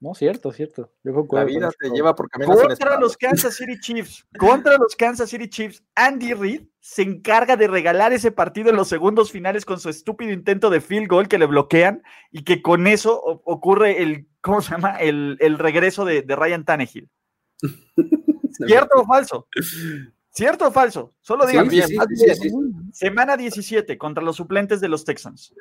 [0.00, 0.90] No, cierto, cierto.
[1.02, 5.46] la vida te lleva por caminos Contra los Kansas City Chiefs, contra los Kansas City
[5.46, 9.90] Chiefs, Andy Reid se encarga de regalar ese partido en los segundos finales con su
[9.90, 14.62] estúpido intento de field goal que le bloquean y que con eso ocurre el, ¿cómo
[14.62, 14.96] se llama?
[14.96, 17.10] El, regreso de, Ryan Tannehill.
[18.66, 19.48] ¿Cierto o falso?
[20.30, 21.14] ¿Cierto o falso?
[21.20, 21.86] Solo digan bien.
[22.92, 25.52] Semana 17 contra los suplentes de los Texans.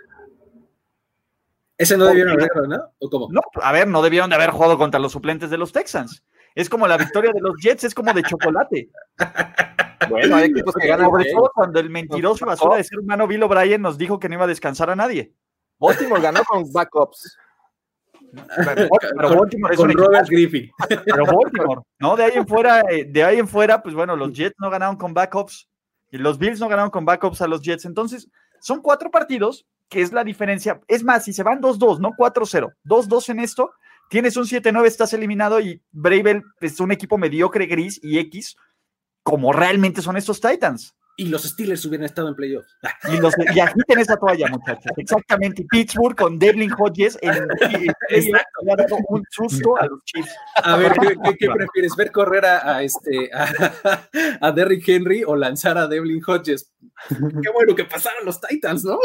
[1.80, 2.94] Ese no debieron haberlo, ¿no?
[3.00, 3.30] ¿O cómo?
[3.32, 6.26] No, a ver, no debieron de haber jugado contra los suplentes de los Texans.
[6.54, 8.90] Es como la victoria de los Jets, es como de chocolate.
[10.10, 11.08] Bueno, hay equipos que ganan.
[11.08, 14.36] Sobre todo cuando el mentiroso basura de ser humano Bill O'Brien nos dijo que no
[14.36, 15.34] iba a descansar a nadie.
[15.78, 17.38] Baltimore ganó con backups.
[18.58, 18.88] Pero,
[19.20, 20.72] Baltimore es con Robert Griffin.
[20.88, 22.16] Pero Baltimore, ¿no?
[22.16, 24.96] De ahí en fuera, eh, de ahí en fuera, pues bueno, los Jets no ganaron
[24.96, 25.70] con backups
[26.12, 27.86] y los Bills no ganaron con backups a los Jets.
[27.86, 28.30] Entonces,
[28.62, 30.80] son cuatro partidos que es la diferencia.
[30.88, 33.72] Es más, si se van 2-2, no 4-0, 2-2 en esto,
[34.10, 38.56] tienes un 7-9, estás eliminado y Bravel es un equipo mediocre, gris y X,
[39.24, 42.78] como realmente son estos Titans y los Steelers hubieran estado en playoffs.
[43.12, 44.92] Y, los, y agiten esa toalla, muchachos.
[44.98, 45.66] Exactamente.
[45.70, 47.34] Pittsburgh con Devlin Hodges en,
[48.10, 50.30] le ha dado un susto a los Chiefs.
[50.56, 50.94] A ver,
[51.40, 51.96] ¿qué, prefieres?
[51.98, 53.30] ¿Ver correr a, este,
[54.42, 56.72] a, Derrick Henry o lanzar a Devlin Hodges?
[57.10, 59.00] Qué bueno que pasaron los Titans, ¿no?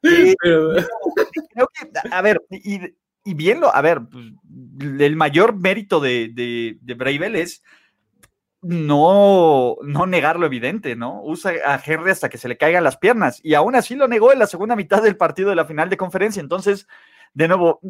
[0.00, 2.80] creo que, a ver, y,
[3.24, 4.24] y bien lo, a ver, pues,
[5.00, 7.62] el mayor mérito de, de, de Bravel es
[8.66, 11.22] no, no negar lo evidente, ¿no?
[11.22, 14.32] Usa a Henry hasta que se le caigan las piernas y aún así lo negó
[14.32, 16.40] en la segunda mitad del partido de la final de conferencia.
[16.40, 16.88] Entonces,
[17.32, 17.80] de nuevo,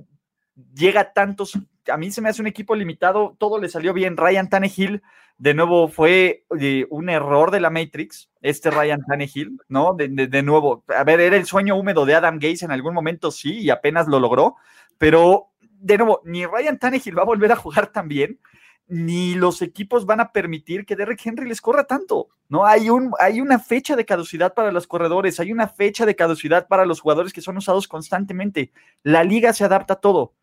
[0.75, 1.59] llega tantos,
[1.89, 4.19] a mí se me hace un equipo limitado, todo le salió bien.
[4.19, 5.03] Ryan Tannehill,
[5.39, 9.95] de nuevo, fue eh, un error de la Matrix, este Ryan Tannehill, ¿no?
[9.95, 13.31] De, de, nuevo, a ver, era el sueño húmedo de Adam Gates en algún momento,
[13.31, 14.57] sí, y apenas lo logró,
[14.99, 18.41] pero de nuevo, ni Ryan Tannehill va a volver a jugar tan bien,
[18.89, 22.29] ni los equipos van a permitir que Derrick Henry les corra tanto.
[22.49, 26.15] No hay un hay una fecha de caducidad para los corredores, hay una fecha de
[26.15, 28.73] caducidad para los jugadores que son usados constantemente.
[29.03, 30.35] La liga se adapta a todo.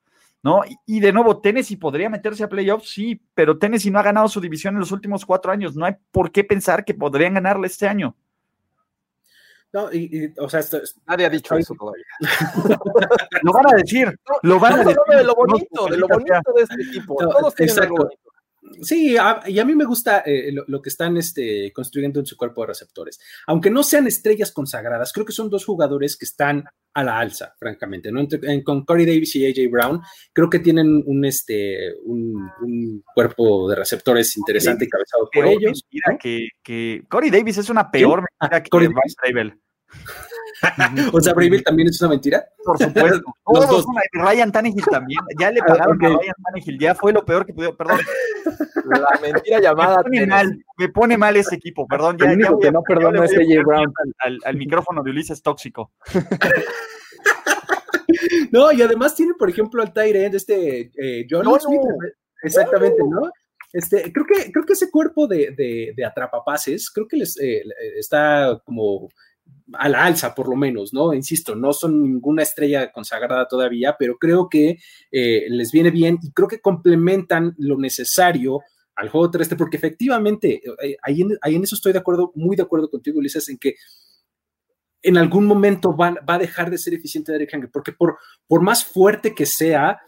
[0.46, 0.62] ¿No?
[0.86, 4.42] Y, de nuevo, Tennessee podría meterse a playoffs, sí, pero Tennessee no ha ganado su
[4.42, 5.74] división en los últimos cuatro años.
[5.74, 8.14] No hay por qué pensar que podrían ganarle este año.
[9.72, 12.04] No, y, o sea, esto, nadie ha dicho eso todavía.
[13.42, 14.98] lo van a decir, lo van a decir.
[15.08, 17.16] De lo bonito, de lo bonito de este equipo.
[17.16, 18.33] Todos tienen algo bonito.
[18.82, 19.16] Sí,
[19.48, 22.68] y a mí me gusta eh, lo, que están este, construyendo en su cuerpo de
[22.68, 23.20] receptores.
[23.48, 27.54] Aunque no sean estrellas consagradas, creo que son dos jugadores que están a la alza,
[27.58, 28.12] francamente.
[28.12, 28.28] ¿no?
[28.64, 30.02] con Corey Davis y AJ Brown,
[30.32, 35.84] creo que tienen un, este, un, cuerpo de receptores interesante, cabezado por ellos.
[35.92, 39.54] Mira que, que, Corey Davis es una peor mentira que Corey Davis.
[41.12, 42.46] O sea, Brayville también es una mentira.
[42.64, 43.22] Por supuesto.
[43.46, 45.20] Todos Ryan Tannehill también.
[45.40, 46.80] Ya le ah, pagaron a Ryan Tannehill.
[46.80, 47.76] Ya fue lo peor que pudo.
[47.76, 48.00] Perdón.
[48.86, 49.98] La mentira llamada.
[49.98, 51.88] Me pone, mal, me pone mal ese equipo.
[51.88, 52.18] Perdón.
[52.18, 53.94] Ya, ya, que no perdona es AJ Brown.
[54.20, 55.94] Al, al, micrófono de Ulises tóxico.
[58.52, 61.82] no, y además tiene, por ejemplo, al Tyrant, este eh, John Smith.
[62.44, 63.30] Exactamente, ¿no?
[63.72, 67.64] Este, creo que, creo que ese cuerpo de, de, de atrapapases, creo que les eh,
[67.98, 69.10] está como
[69.74, 71.14] a la alza, por lo menos, ¿no?
[71.14, 74.78] Insisto, no son ninguna estrella consagrada todavía, pero creo que
[75.12, 78.62] eh, les viene bien y creo que complementan lo necesario
[78.96, 82.90] al juego terrestre, porque efectivamente, eh, ahí, en, eso estoy de acuerdo, muy de acuerdo
[82.90, 83.76] contigo, Ulises, en que
[85.02, 88.62] en algún momento va, va a dejar de ser eficiente Derek Henry, porque por, por
[88.62, 90.00] más fuerte que sea,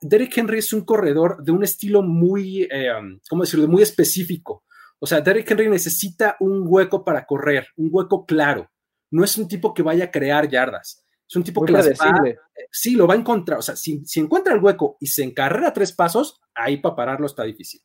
[0.00, 2.92] Derek Henry es un corredor de un estilo muy, eh,
[3.28, 4.64] ¿cómo decirlo?, muy específico.
[4.98, 8.70] O sea, Derek Henry necesita un hueco para correr, un hueco claro
[9.14, 11.04] no es un tipo que vaya a crear yardas.
[11.26, 12.22] Es un tipo que las va,
[12.70, 13.60] sí, lo va a encontrar.
[13.60, 17.44] O sea, si, encuentra el hueco y se encarrera tres pasos, ahí para pararlo está
[17.44, 17.80] difícil.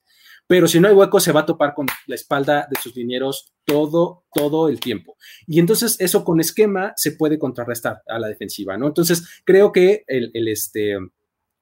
[0.48, 3.54] Pero si no hay hueco, se va a topar con la espalda de sus linieros
[3.64, 5.18] todo, todo el tiempo.
[5.46, 8.88] Y entonces eso con esquema se puede contrarrestar a la defensiva, ¿no?
[8.88, 10.98] Entonces creo que el, este,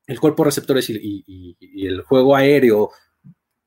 [0.08, 2.92] el cuerpo de receptores y, y el juego aéreo,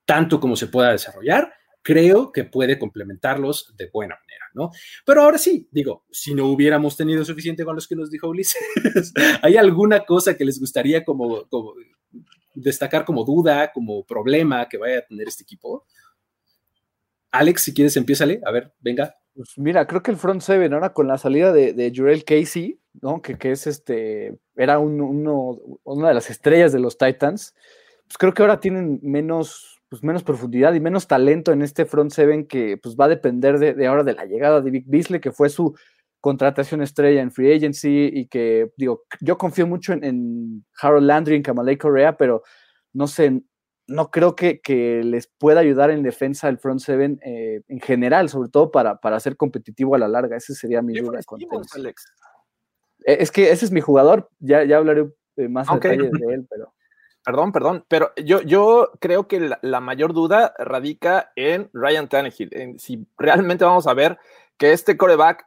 [0.07, 1.53] tanto como se pueda desarrollar,
[1.83, 4.70] creo que puede complementarlos de buena manera, ¿no?
[5.05, 8.62] Pero ahora sí, digo, si no hubiéramos tenido suficiente con los que nos dijo Ulises,
[9.43, 11.45] ¿hay alguna cosa que les gustaría como,
[12.55, 15.87] destacar como duda, como problema que vaya a tener este equipo?
[17.33, 18.41] Alex, si quieres, empiézale.
[18.45, 19.14] A ver, venga.
[19.35, 23.22] Pues mira, creo que el front seven ahora con la salida de, Jurel Casey, ¿no?
[23.22, 27.55] Que, es este, era uno, una de las estrellas de los Titans,
[28.09, 32.12] pues creo que ahora tienen menos pues, menos profundidad y menos talento en este front
[32.12, 35.32] seven que pues, va a depender de, ahora de la llegada de Vic Beasley, que
[35.32, 35.76] fue su
[36.20, 41.43] contratación estrella en free agency y que, digo, yo confío mucho en, Harold Landry, en
[41.43, 42.45] Kamalei Correa, pero
[42.93, 43.43] no sé,
[43.88, 44.61] no creo que,
[45.03, 49.18] les pueda ayudar en defensa el front seven eh, en general, sobre todo para, para
[49.18, 50.36] ser competitivo a la larga.
[50.36, 51.18] Ese sería mi duda.
[53.07, 56.47] Eh, es que ese es mi jugador, ya, ya hablaré eh, más detalles de él,
[56.49, 56.72] pero...
[57.22, 62.78] Perdón, perdón, pero yo, yo creo que la, mayor duda radica en Ryan Tannehill, en
[62.78, 64.18] si realmente vamos a ver
[64.56, 65.46] que este coreback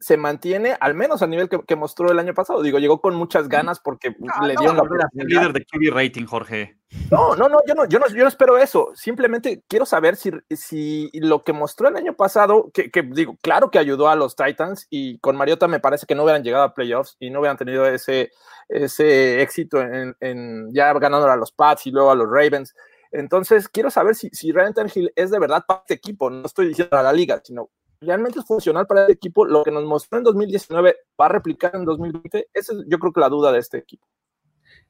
[0.00, 2.62] se mantiene al menos al nivel que, mostró el año pasado.
[2.62, 4.82] Digo, llegó con muchas ganas porque le dio la
[5.12, 6.78] líder de QB rating, Jorge.
[7.10, 8.90] No, no, no, yo no, yo no, yo no espero eso.
[8.94, 13.70] Simplemente quiero saber si, si lo que mostró el año pasado, que, que, digo, claro
[13.70, 16.74] que ayudó a los Titans y con Mariota me parece que no hubieran llegado a
[16.74, 18.30] playoffs y no hubieran tenido ese,
[18.68, 22.74] ese éxito en, en ya ganando a los Pats y luego a los Ravens.
[23.10, 26.30] Entonces, quiero saber si, si Ryan Tannehill es de verdad parte de equipo.
[26.30, 27.70] No estoy diciendo a la liga, sino
[28.00, 29.44] realmente es funcional para el equipo.
[29.44, 32.48] Lo que nos mostró en 2019 va a replicar en 2020.
[32.52, 34.06] Esa es yo creo que la duda de este equipo.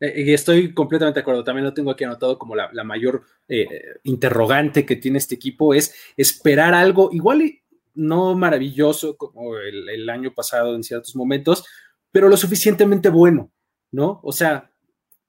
[0.00, 1.44] Eh, y estoy completamente de acuerdo.
[1.44, 3.66] También lo tengo aquí anotado como la, mayor eh,
[4.04, 7.60] interrogante que tiene este equipo es esperar algo igual y
[7.94, 11.64] no maravilloso como el, año pasado en ciertos momentos,
[12.12, 13.50] pero lo suficientemente bueno,
[13.90, 14.20] ¿no?
[14.22, 14.70] O sea,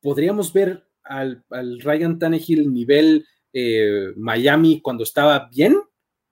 [0.01, 5.81] podríamos ver al, Ryan Tannehill nivel eh, Miami cuando estaba bien,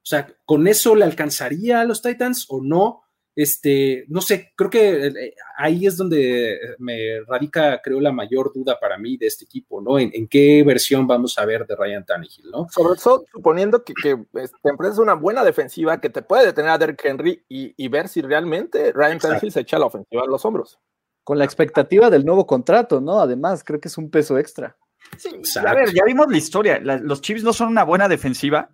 [0.07, 3.01] sea, ¿con eso le alcanzaría a los Titans o no?
[3.35, 8.79] Este, no sé, creo que eh, ahí es donde me radica, creo, la mayor duda
[8.79, 9.99] para mí de este equipo, ¿no?
[9.99, 12.67] En, qué versión vamos a ver de Ryan Tannehill, ¿no?
[12.71, 16.77] Sobre todo suponiendo que, que este, empresa una buena defensiva que te puede detener a
[16.79, 20.79] Derrick Henry y, ver si realmente Ryan Tannehill se echa la ofensiva a los hombros.
[21.23, 23.19] Con la expectativa del nuevo contrato, ¿no?
[23.19, 24.77] Además, creo que es un peso extra.
[25.17, 25.29] Sí,
[25.63, 26.79] a ver, ya vimos la historia.
[26.79, 28.71] los Chiefs no son una buena defensiva,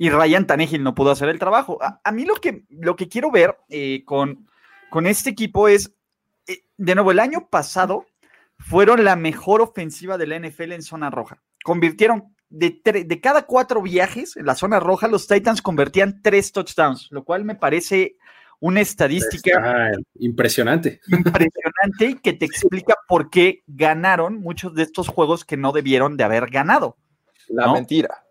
[0.00, 1.78] y Ryan Tannehill no pudo hacer el trabajo.
[1.82, 4.48] A, mí lo que, lo que quiero ver eh, con,
[4.88, 5.92] con este equipo es,
[6.46, 8.06] eh, de nuevo, el año pasado
[8.58, 11.42] fueron la mejor ofensiva de la NFL en zona roja.
[11.62, 17.08] Convirtieron de, de cada cuatro viajes en la zona roja, los Titans convertían tres touchdowns,
[17.10, 18.16] lo cual me parece
[18.58, 21.02] una estadística impresionante.
[21.08, 26.16] Impresionante y que te explica por qué ganaron muchos de estos juegos que no debieron
[26.16, 26.96] de haber ganado.
[27.48, 28.24] La mentira.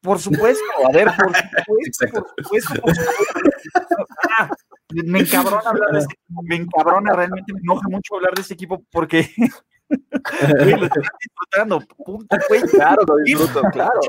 [0.00, 2.82] Por supuesto, a ver, por supuesto, por supuesto,
[4.38, 4.50] ah,
[5.04, 8.54] me encabrona hablar de este equipo, me encabrona, realmente me enoja mucho hablar de este
[8.54, 9.30] equipo porque
[9.90, 12.62] lo estoy disfrutando, punto, güey.
[12.70, 14.00] Claro, lo disfruto, claro.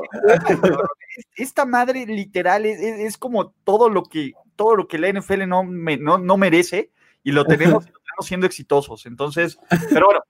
[1.36, 5.64] Esta madre literal es, es, como todo lo que todo lo que la NFL no,
[5.64, 6.90] me, no, no merece
[7.22, 7.84] y lo tenemos,
[8.20, 9.06] siendo exitosos.
[9.06, 9.58] Entonces,
[9.90, 10.20] pero bueno,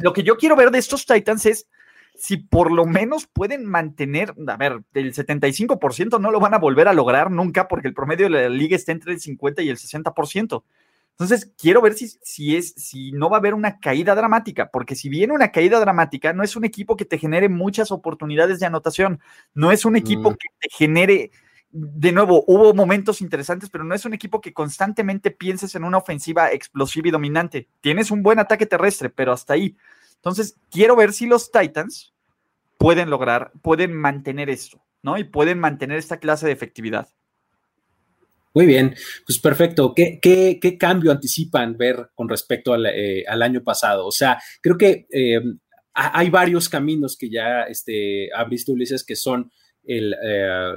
[0.00, 1.66] lo que yo quiero ver de estos Titans es
[2.14, 6.88] si por lo menos pueden mantener, a ver, el 75% no lo van a volver
[6.88, 9.76] a lograr nunca porque el promedio de la liga está entre el 50 y el
[9.76, 10.62] 60%.
[11.12, 14.96] Entonces, quiero ver si, si, es, si no va a haber una caída dramática, porque
[14.96, 18.66] si viene una caída dramática, no es un equipo que te genere muchas oportunidades de
[18.66, 19.20] anotación,
[19.54, 20.34] no es un equipo mm.
[20.34, 21.30] que te genere,
[21.70, 25.98] de nuevo, hubo momentos interesantes, pero no es un equipo que constantemente pienses en una
[25.98, 27.68] ofensiva explosiva y dominante.
[27.80, 29.76] Tienes un buen ataque terrestre, pero hasta ahí.
[30.22, 32.14] Entonces, quiero ver si los Titans
[32.78, 35.18] pueden lograr, pueden mantener esto, ¿no?
[35.18, 37.08] Y pueden mantener esta clase de efectividad.
[38.54, 38.94] Muy bien,
[39.26, 39.92] pues perfecto.
[39.96, 44.06] ¿Qué, qué, cambio anticipan ver con respecto al, eh, año pasado?
[44.06, 45.40] O sea, creo que eh,
[45.92, 49.50] hay varios caminos que ya este, abriste, Ulises, que son
[49.82, 50.72] el, eh,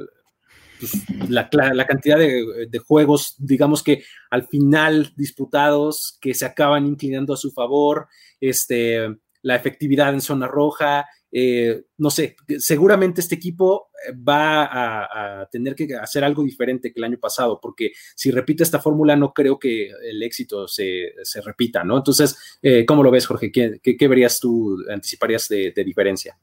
[0.80, 1.50] pues, la,
[1.86, 7.52] cantidad de, de, juegos, digamos que al final disputados, que se acaban inclinando a su
[7.52, 8.08] favor,
[8.40, 9.08] este,
[9.46, 15.76] la efectividad en zona roja, eh, no sé, seguramente este equipo eh, va a, tener
[15.76, 19.60] que hacer algo diferente que el año pasado, porque si repite esta fórmula, no creo
[19.60, 21.96] que el éxito se, repita, ¿no?
[21.98, 23.52] Entonces, eh, ¿cómo lo ves, Jorge?
[23.52, 26.36] ¿Qué, verías tú, anticiparías de, diferencia?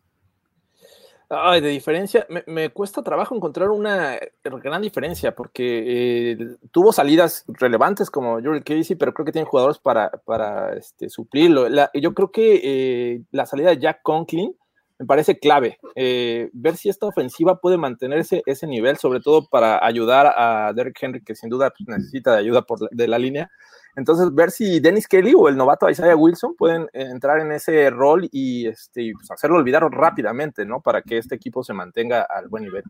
[1.34, 8.34] Ay, de diferencia, me, cuesta trabajo encontrar una gran diferencia porque tuvo salidas relevantes como
[8.34, 11.68] Jordan Casey, pero creo que tiene jugadores para, para este, suplirlo.
[11.94, 14.54] yo creo que la salida de Jack Conklin
[14.98, 15.78] me parece clave.
[15.96, 21.02] Eh, ver si esta ofensiva puede mantenerse ese nivel, sobre todo para ayudar a Derrick
[21.02, 23.50] Henry, que sin duda necesita de ayuda por, de la línea.
[23.96, 28.28] Entonces, ver si Dennis Kelly o el novato Isaiah Wilson pueden entrar en ese rol
[28.32, 30.80] y este, pues, hacerlo olvidar rápidamente, ¿no?
[30.80, 32.84] Para que este equipo se mantenga al buen nivel.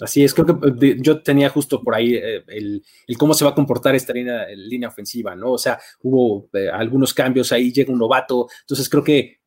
[0.00, 2.82] Así es, creo que eh, yo tenía justo por ahí eh, el,
[3.18, 5.52] cómo se va a comportar esta línea, línea ofensiva, ¿no?
[5.52, 9.40] O sea, hubo eh, algunos cambios ahí, llega un novato, entonces creo que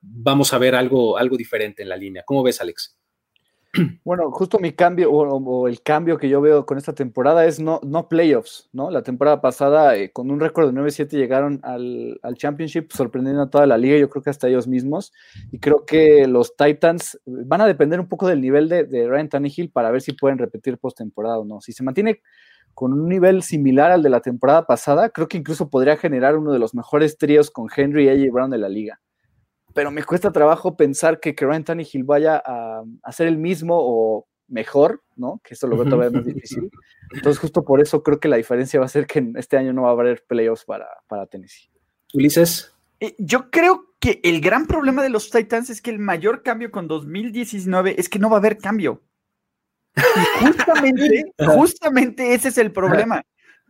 [0.00, 2.22] vamos a ver algo, algo diferente en la línea.
[2.24, 2.96] ¿Cómo ves, Alex?
[4.04, 7.80] Bueno, justo mi cambio o, el cambio que yo veo con esta temporada es no,
[7.82, 8.90] no playoffs, ¿no?
[8.90, 13.66] La temporada pasada, eh, con un récord de 9-7, llegaron al, Championship, sorprendiendo a toda
[13.66, 15.12] la liga, yo creo que hasta ellos mismos.
[15.50, 19.70] Y creo que los Titans van a depender un poco del nivel de, Ryan Tannehill
[19.70, 21.60] para ver si pueden repetir postemporada o no.
[21.60, 22.20] Si se mantiene
[22.74, 26.52] con un nivel similar al de la temporada pasada, creo que incluso podría generar uno
[26.52, 29.00] de los mejores tríos con Henry y Brown de la liga
[29.74, 35.02] pero me cuesta trabajo pensar que, Ryan Tannehill vaya a, hacer el mismo o mejor,
[35.16, 35.40] ¿no?
[35.44, 36.70] Que eso lo veo todavía más difícil.
[37.12, 39.82] Entonces, justo por eso creo que la diferencia va a ser que este año no
[39.82, 41.68] va a haber playoffs para, para Tennessee.
[42.12, 42.72] Ulises.
[43.00, 46.70] Eh, yo creo que el gran problema de los Titans es que el mayor cambio
[46.70, 49.02] con 2019 es que no va a haber cambio.
[49.96, 53.22] Y justamente, justamente ese es el problema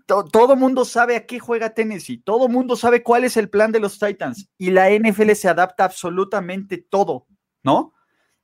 [0.07, 3.81] todo mundo sabe a qué juega Tennessee, todo mundo sabe cuál es el plan de
[3.81, 7.27] los Titans y la NFL se adapta absolutamente todo,
[7.63, 7.95] ¿no?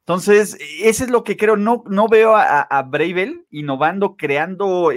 [0.00, 4.90] Entonces, ese es lo que creo, no, no veo a, a Bravel innovando, creando,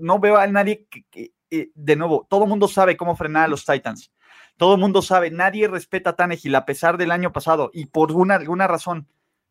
[0.00, 3.66] no veo a nadie que, eh, de nuevo, todo mundo sabe cómo frenar a los
[3.66, 4.12] Titans,
[4.56, 8.36] todo mundo sabe, nadie respeta a Tannehill a pesar del año pasado y por una,
[8.36, 9.08] alguna razón,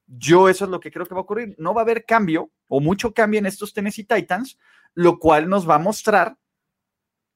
[0.08, 2.50] yo eso es lo que creo que va a ocurrir, no va a haber cambio
[2.68, 4.58] o mucho cambio en estos Tennessee Titans,
[4.96, 6.38] lo cual nos va a mostrar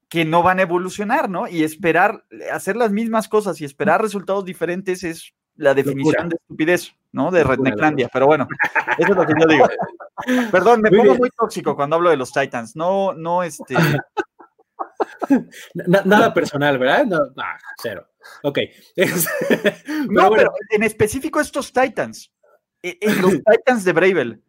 [0.09, 1.47] que no van a evolucionar, ¿no?
[1.47, 6.93] Y esperar, hacer las mismas cosas y esperar resultados diferentes es la definición de estupidez,
[7.11, 7.31] ¿no?
[7.31, 8.09] De Rednecklandia.
[8.13, 8.47] Pero bueno,
[8.97, 9.67] eso es lo que yo digo.
[10.51, 12.75] Perdón, me pongo muy tóxico cuando hablo de los Titans.
[12.75, 13.75] No, no, este.
[15.73, 17.05] nada personal, ¿verdad?
[17.05, 17.19] No,
[17.81, 18.07] cero.
[18.43, 18.59] Ok.
[20.09, 22.31] no, pero en específico estos Titans.
[22.81, 24.43] E, en los Titans de Bravel.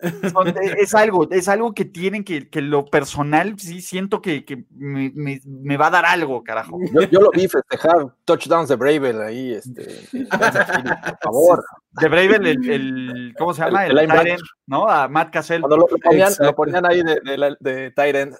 [0.00, 5.12] Es algo, es algo que tienen que, que lo personal, sí siento que, que me,
[5.14, 6.78] me, va a dar algo, carajo.
[7.10, 9.84] Yo, lo vi festejar touchdowns de Bravel ahí, este,
[10.28, 11.64] por favor.
[11.92, 13.86] De Bravel, el, el, ¿cómo se llama?
[13.86, 14.88] El, el ¿no?
[14.88, 15.62] A Matt Cassell.
[15.62, 18.34] Cuando lo, ponían, lo ponían, ahí de, de, de Tyrant.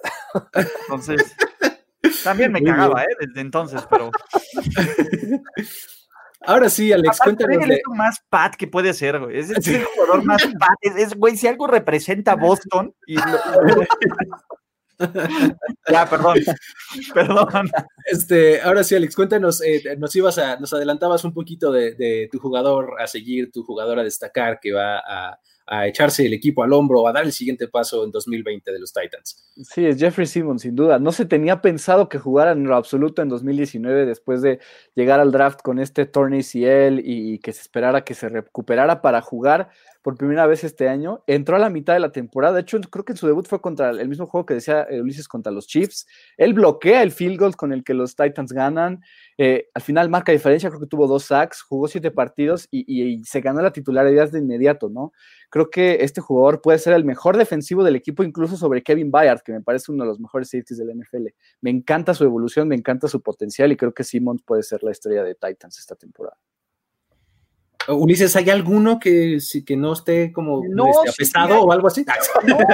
[0.83, 1.35] Entonces,
[2.23, 3.17] también me cagaba, ¿eh?
[3.19, 4.11] Desde entonces, pero.
[6.47, 7.69] Ahora sí, Alex, cuéntanos.
[7.69, 9.39] Es lo más pat que puede ser, güey.
[9.39, 10.79] Es, el jugador más pat.
[10.81, 12.95] Es, güey, si algo representa a Boston.
[13.07, 13.17] Y
[15.91, 16.39] ya, perdón.
[17.13, 17.71] Perdón.
[18.07, 22.39] Este, ahora sí, Alex, cuéntanos, eh, nos ibas a, nos adelantabas un poquito de, tu
[22.39, 26.73] jugador a seguir, tu jugador a destacar que va a, a echarse el equipo al
[26.73, 29.45] hombro, a dar el siguiente paso en 2020 de los Titans.
[29.62, 30.99] Sí, es Jeffrey Simmons, sin duda.
[30.99, 34.61] No se tenía pensado que jugara en lo absoluto en 2019 después de
[34.95, 39.21] llegar al draft con este torneo CL y que se esperara que se recuperara para
[39.21, 39.71] jugar
[40.03, 41.25] por primera vez este año.
[41.27, 42.55] Entró a la mitad de la temporada.
[42.55, 45.51] De hecho, creo que su debut fue contra el mismo juego que decía Ulises contra
[45.51, 46.07] los Chiefs.
[46.37, 49.03] Él bloquea el field goal con el que los Titans ganan.
[49.39, 53.41] Eh, al final marca diferencia, creo que tuvo dos sacks, jugó siete partidos y, se
[53.41, 55.12] ganó la titularidad de inmediato, ¿no?
[55.51, 59.43] Creo que este jugador puede ser el mejor defensivo del equipo, incluso sobre Kevin Bayard,
[59.43, 61.26] que me parece uno de los mejores safeties del NFL.
[61.61, 64.93] Me encanta su evolución, me encanta su potencial y creo que Simmons puede ser la
[64.93, 66.37] estrella de Titans esta temporada.
[67.89, 72.05] Ulises, ¿hay alguno que, que no esté como no, este, apestado o algo así?
[72.47, 72.64] No, no,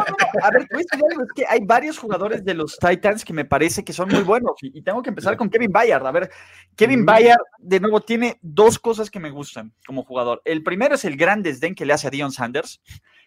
[0.42, 0.86] a ver, es
[1.34, 4.82] que hay varios jugadores de los Titans que me parece que son muy buenos y,
[4.82, 6.06] tengo que empezar con Kevin Bayard.
[6.06, 6.30] A ver,
[6.76, 7.06] Kevin mm.
[7.06, 10.42] Bayard, de nuevo, tiene dos cosas que me gustan como jugador.
[10.44, 12.80] El primero es el gran desdén que le hace a Dion Sanders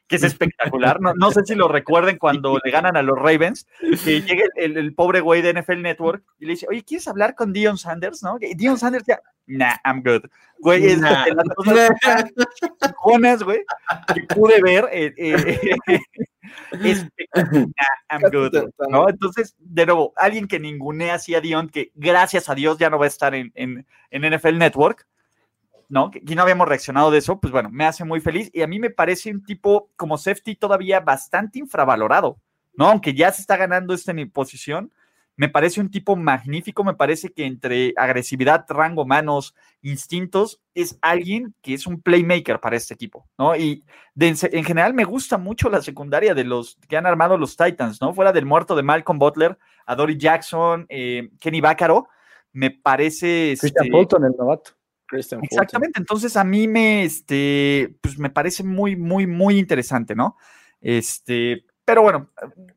[0.07, 1.01] que es espectacular.
[1.01, 3.67] No, no, sé si lo recuerden cuando le ganan a los Ravens,
[4.03, 7.53] que llega el, pobre güey de NFL Network y le dice, oye, ¿quieres hablar con
[7.53, 8.21] Dion Sanders?
[8.21, 8.37] ¿No?
[8.39, 10.29] Dion Sanders ya, nah, I'm good.
[10.59, 13.63] Güey, es de las cosas güey,
[14.13, 14.87] que pude ver.
[14.91, 15.99] Eh, eh,
[16.83, 17.71] es, nah,
[18.09, 18.69] I'm good.
[18.89, 19.09] ¿no?
[19.09, 22.99] Entonces, de nuevo, alguien que ningunea así a Dion, que gracias a Dios ya no
[22.99, 25.07] va a estar en, en, en NFL Network,
[25.89, 26.11] ¿no?
[26.11, 28.79] Que, no habíamos reaccionado de eso, pues bueno, me hace muy feliz y a mí
[28.79, 32.39] me parece un tipo como safety todavía bastante infravalorado,
[32.73, 32.87] ¿no?
[32.87, 34.91] Aunque ya se está ganando esta posición,
[35.37, 41.53] me parece un tipo magnífico, me parece que entre agresividad, rango, manos, instintos, es alguien
[41.61, 43.55] que es un playmaker para este equipo, ¿no?
[43.55, 43.83] Y
[44.15, 48.13] en general me gusta mucho la secundaria de los que han armado los Titans, ¿no?
[48.13, 52.07] Fuera del muerto de Malcolm Butler, a Dory Jackson, eh, Kenny Bácaro,
[52.53, 53.55] me parece...
[53.59, 54.71] Christian este, el novato.
[55.11, 60.37] Exactamente, entonces a mí me, este, pues me parece muy, muy, muy interesante, ¿no?
[60.81, 62.31] Este, pero bueno,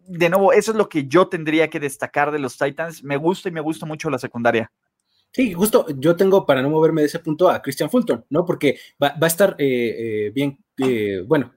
[0.07, 3.03] de nuevo, eso es lo que yo tendría que destacar de los Titans.
[3.03, 4.71] Me gusta y me gusta mucho la secundaria.
[5.33, 8.45] Sí, justo yo tengo para no moverme de ese punto a Christian Fulton, ¿no?
[8.45, 11.55] Porque va, a estar eh, eh, bien, eh, bueno,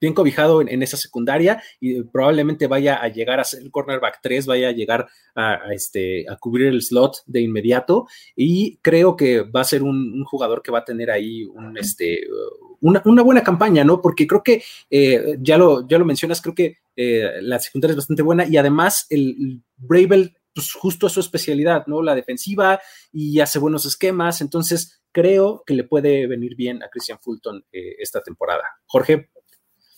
[0.00, 4.46] bien cobijado en, esa secundaria y probablemente vaya a llegar a ser el cornerback 3,
[4.46, 9.60] vaya a llegar a, este, a cubrir el slot de inmediato y creo que va
[9.60, 12.20] a ser un, jugador que va a tener ahí un, este,
[12.80, 14.00] una, buena campaña, ¿no?
[14.00, 17.98] Porque creo que, eh, ya, lo, ya lo mencionas, creo que eh, la secundaria es
[17.98, 22.02] bastante buena y además el, Bravel, pues justo es su especialidad, ¿no?
[22.02, 22.80] La defensiva
[23.12, 27.96] y hace buenos esquemas, entonces creo que le puede venir bien a Christian Fulton eh,
[27.98, 28.64] esta temporada.
[28.86, 29.30] Jorge.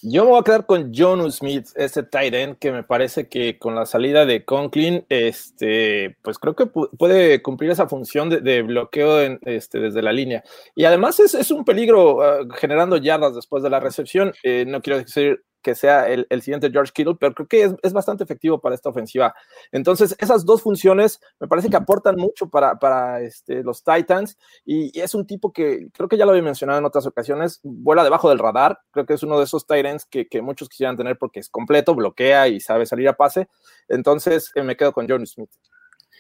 [0.05, 3.57] Yo me voy a quedar con John Smith, este tight end, que me parece que
[3.57, 9.21] con la salida de Conklin, este, pues creo que puede cumplir esa función de, bloqueo
[9.43, 10.43] este, desde la línea.
[10.75, 14.33] Y además es, un peligro ah, generando yardas después de la recepción.
[14.43, 18.25] Eh, no quiero decir que sea el, siguiente George Kittle, pero creo que es, bastante
[18.25, 19.35] efectivo para esta ofensiva.
[19.71, 24.93] Entonces, esas dos funciones me parece que aportan mucho para, para este, los Titans y,
[25.01, 28.29] es un tipo que creo que ya lo había mencionado en otras ocasiones, vuela debajo
[28.29, 31.41] del radar, creo que es uno de esos Titans que, que muchos quisieran tener porque
[31.41, 33.49] es completo, bloquea y sabe salir a pase.
[33.89, 35.51] Entonces, eh, me quedo con John Smith.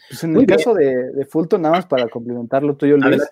[0.09, 3.22] Pues en el caso de, Fulton, nada más para complementarlo tuyo, Luis,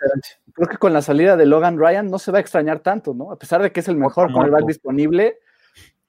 [0.55, 3.33] creo que con la salida de Logan Ryan no se va a extrañar tanto, ¿no?
[3.33, 5.41] A pesar de que es el mejor cornerback disponible,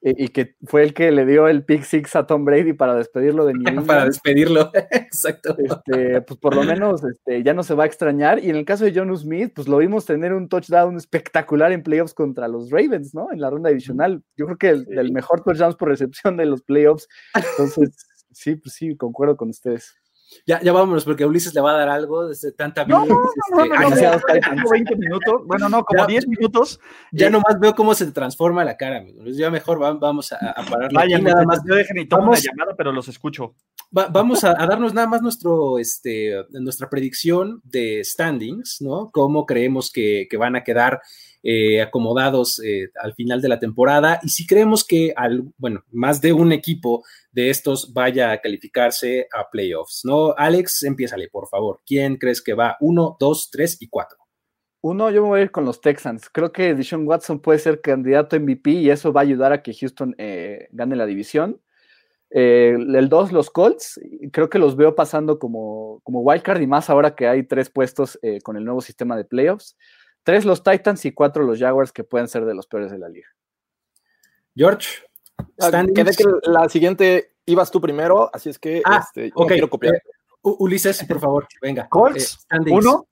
[0.04, 3.46] y, que fue el que le dio el pick six a Tom Brady para despedirlo
[3.46, 5.56] de New Para despedirlo, exacto.
[5.58, 8.42] Este, pues por lo menos este, ya no se va a extrañar.
[8.42, 11.84] Y en el caso de John Smith, pues lo vimos tener un touchdown espectacular en
[11.84, 13.32] playoffs contra los Ravens, ¿no?
[13.32, 14.22] En la ronda divisional.
[14.36, 17.06] Yo creo que el, mejor touchdown por recepción de los playoffs.
[17.34, 17.90] Entonces,
[18.32, 19.94] sí, pues sí, concuerdo con ustedes.
[20.46, 23.14] Ya, ya vámonos, porque Ulises le va a dar algo desde tanta no, no,
[23.50, 26.80] no, no, 20 minutos, bueno, no, como 10 minutos.
[27.12, 29.36] Ya nomás veo cómo se transforma la cara, amigos.
[29.36, 30.92] Ya mejor vamos a, a parar.
[30.92, 31.60] Vaya, nada más.
[31.66, 33.54] Yo dejen y tomo una llamada, pero los escucho.
[33.90, 39.10] vamos a, darnos nada más nuestro, este, nuestra predicción de standings, ¿no?
[39.12, 41.00] Cómo creemos que, que van a quedar
[41.44, 46.20] eh, acomodados eh, al final de la temporada y si creemos que, al, bueno, más
[46.20, 50.34] de un equipo de estos vaya a calificarse a playoffs, ¿no?
[50.36, 51.80] Alex, empiézale, por favor.
[51.84, 52.76] ¿Quién crees que va?
[52.78, 54.18] Uno, dos, tres y cuatro.
[54.82, 56.30] Uno, yo me voy a ir con los Texans.
[56.30, 59.64] Creo que Dishon Watson puede ser candidato a MVP y eso va a ayudar a
[59.64, 61.60] que Houston eh, gane la división.
[62.30, 64.00] el dos, los Colts,
[64.32, 68.16] creo que los veo pasando como, como wildcard y más ahora que hay tres puestos
[68.44, 69.76] con el nuevo sistema de playoffs.
[70.22, 73.08] Tres los Titans y cuatro los Jaguars, que pueden ser de los peores de la
[73.08, 73.28] liga.
[74.54, 75.02] George.
[75.60, 79.68] Ah, quedé que la siguiente ibas tú primero, así es que ah, este, yo quiero
[79.68, 79.94] copiar.
[79.94, 80.00] Eh,
[80.42, 81.88] Ulises, por favor, venga.
[81.88, 83.08] Colts, eh, uno.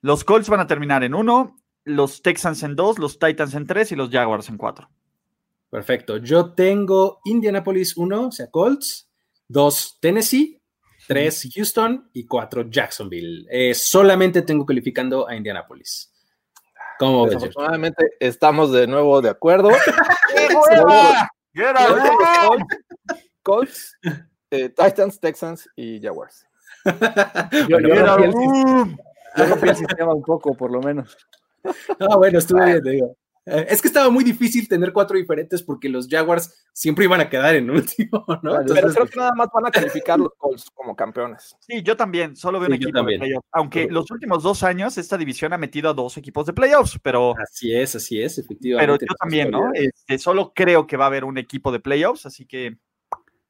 [0.00, 1.56] Los Colts van a terminar en uno.
[1.84, 4.90] los Texans en dos, los Titans en tres y los Jaguars en cuatro.
[5.68, 6.18] Perfecto.
[6.18, 9.10] Yo tengo Indianapolis 1, o sea, Colts,
[9.48, 10.62] 2 Tennessee,
[11.06, 13.46] 3 Houston y 4 Jacksonville.
[13.50, 16.12] Eh, solamente tengo calificando a Indianapolis.
[16.98, 17.34] ¿Cómo ves?
[17.34, 19.70] Desafortunadamente estamos de nuevo de acuerdo.
[23.42, 23.98] Colts,
[24.50, 26.46] eh, Titans, Texans y Jaguars.
[27.68, 31.16] yo, rompí el sistema un poco, por lo menos.
[31.98, 33.16] Ah, bueno, estuve bien, te digo.
[33.46, 37.28] Eh, es que estaba muy difícil tener cuatro diferentes porque los Jaguars siempre iban a
[37.28, 38.56] quedar en último, ¿no?
[38.66, 41.56] pero creo que nada más van a calificar los Colts como campeones.
[41.60, 43.46] Sí, yo también, solo veo un equipo de playoffs.
[43.52, 47.34] Aunque los últimos dos años esta división ha metido a dos equipos de playoffs, pero.
[47.38, 48.96] Así es, así es, efectivamente.
[48.96, 49.70] Pero yo también, ¿no?
[49.74, 52.78] Este, solo creo que va a haber un equipo de playoffs, así que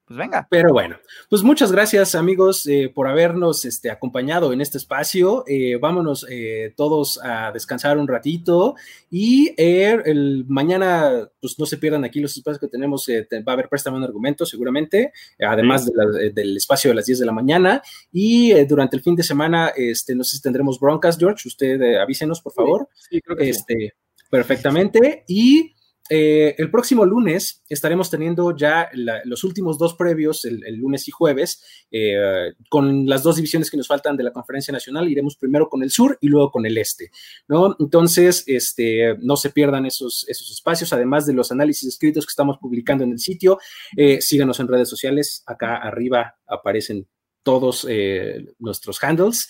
[0.07, 0.47] pues venga.
[0.51, 0.99] Pero bueno,
[1.31, 5.45] pues muchas gracias amigos eh, por habernos este, acompañado en este espacio.
[5.47, 8.75] Eh, vámonos eh, todos a descansar un ratito
[9.11, 13.07] y el, mañana, pues no se pierdan aquí los espacios que tenemos.
[13.09, 15.91] va a haber préstamo un argumento seguramente, además
[16.35, 17.83] del espacio de las 10 de la mañana.
[18.13, 21.49] Y durante el fin de semana, este, no sé si tendremos broncas, George.
[21.49, 22.89] Usted avísenos, por favor.
[22.95, 23.95] Sí, creo que este,
[24.35, 25.25] Perfectamente.
[25.29, 25.74] Y
[26.11, 28.91] eh, el próximo lunes estaremos teniendo ya
[29.25, 33.89] los últimos dos previos, el, lunes y jueves, eh, con las dos divisiones que nos
[33.89, 35.09] faltan de la conferencia nacional.
[35.09, 37.11] Iremos primero con el sur y luego con el este,
[37.49, 37.75] ¿no?
[37.79, 42.59] Entonces, este, no se pierdan esos, esos espacios, además de los análisis escritos que estamos
[42.59, 43.59] publicando en el sitio.
[43.97, 45.43] Eh, síganos en redes sociales.
[45.47, 47.07] Acá arriba aparecen
[47.43, 47.87] todos
[48.59, 49.49] nuestros handles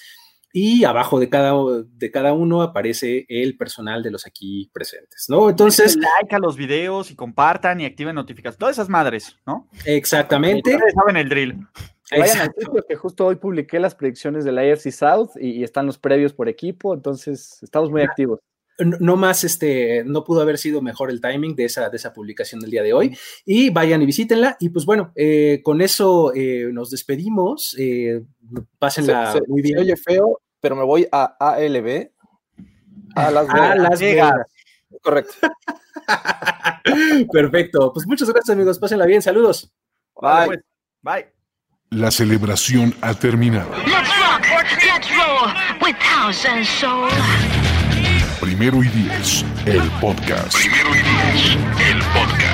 [0.56, 1.52] y abajo de cada,
[1.82, 5.50] de cada uno aparece el personal de los aquí presentes, ¿no?
[5.50, 5.96] Entonces...
[5.96, 9.68] Like a los videos y compartan y activen notificaciones, todas esas madres, ¿no?
[9.84, 10.78] Exactamente.
[10.94, 11.66] saben el drill.
[12.08, 15.86] Vayan al sitio que justo hoy publiqué las predicciones de la AFC South y, están
[15.86, 18.38] los previos por equipo, entonces estamos muy activos.
[18.78, 22.60] No, más, este, no pudo haber sido mejor el timing de esa, de esa publicación
[22.60, 23.16] del día de hoy.
[23.44, 24.56] Y vayan y visítenla.
[24.58, 27.76] Y pues bueno, eh, con eso eh, nos despedimos.
[27.78, 28.22] Eh,
[28.78, 29.78] pásenla muy bien.
[29.78, 32.08] oye feo, pero me voy a ALB.
[33.16, 33.70] A Las Vegas.
[33.70, 34.34] A Las Vegas.
[35.02, 35.34] Correcto.
[37.32, 37.92] Perfecto.
[37.92, 38.78] Pues muchas gracias, amigos.
[38.78, 39.20] Pásenla bien.
[39.20, 39.70] Saludos.
[40.18, 40.46] Bye.
[40.46, 40.60] Pues.
[41.02, 41.26] Bye.
[41.90, 43.68] La celebración ha terminado.
[43.86, 44.46] Let's rock,
[44.86, 47.10] let's roll with house and soul.
[48.40, 50.56] Primero y diez, el podcast.
[50.56, 51.58] Primero y diez,
[51.90, 52.53] el podcast.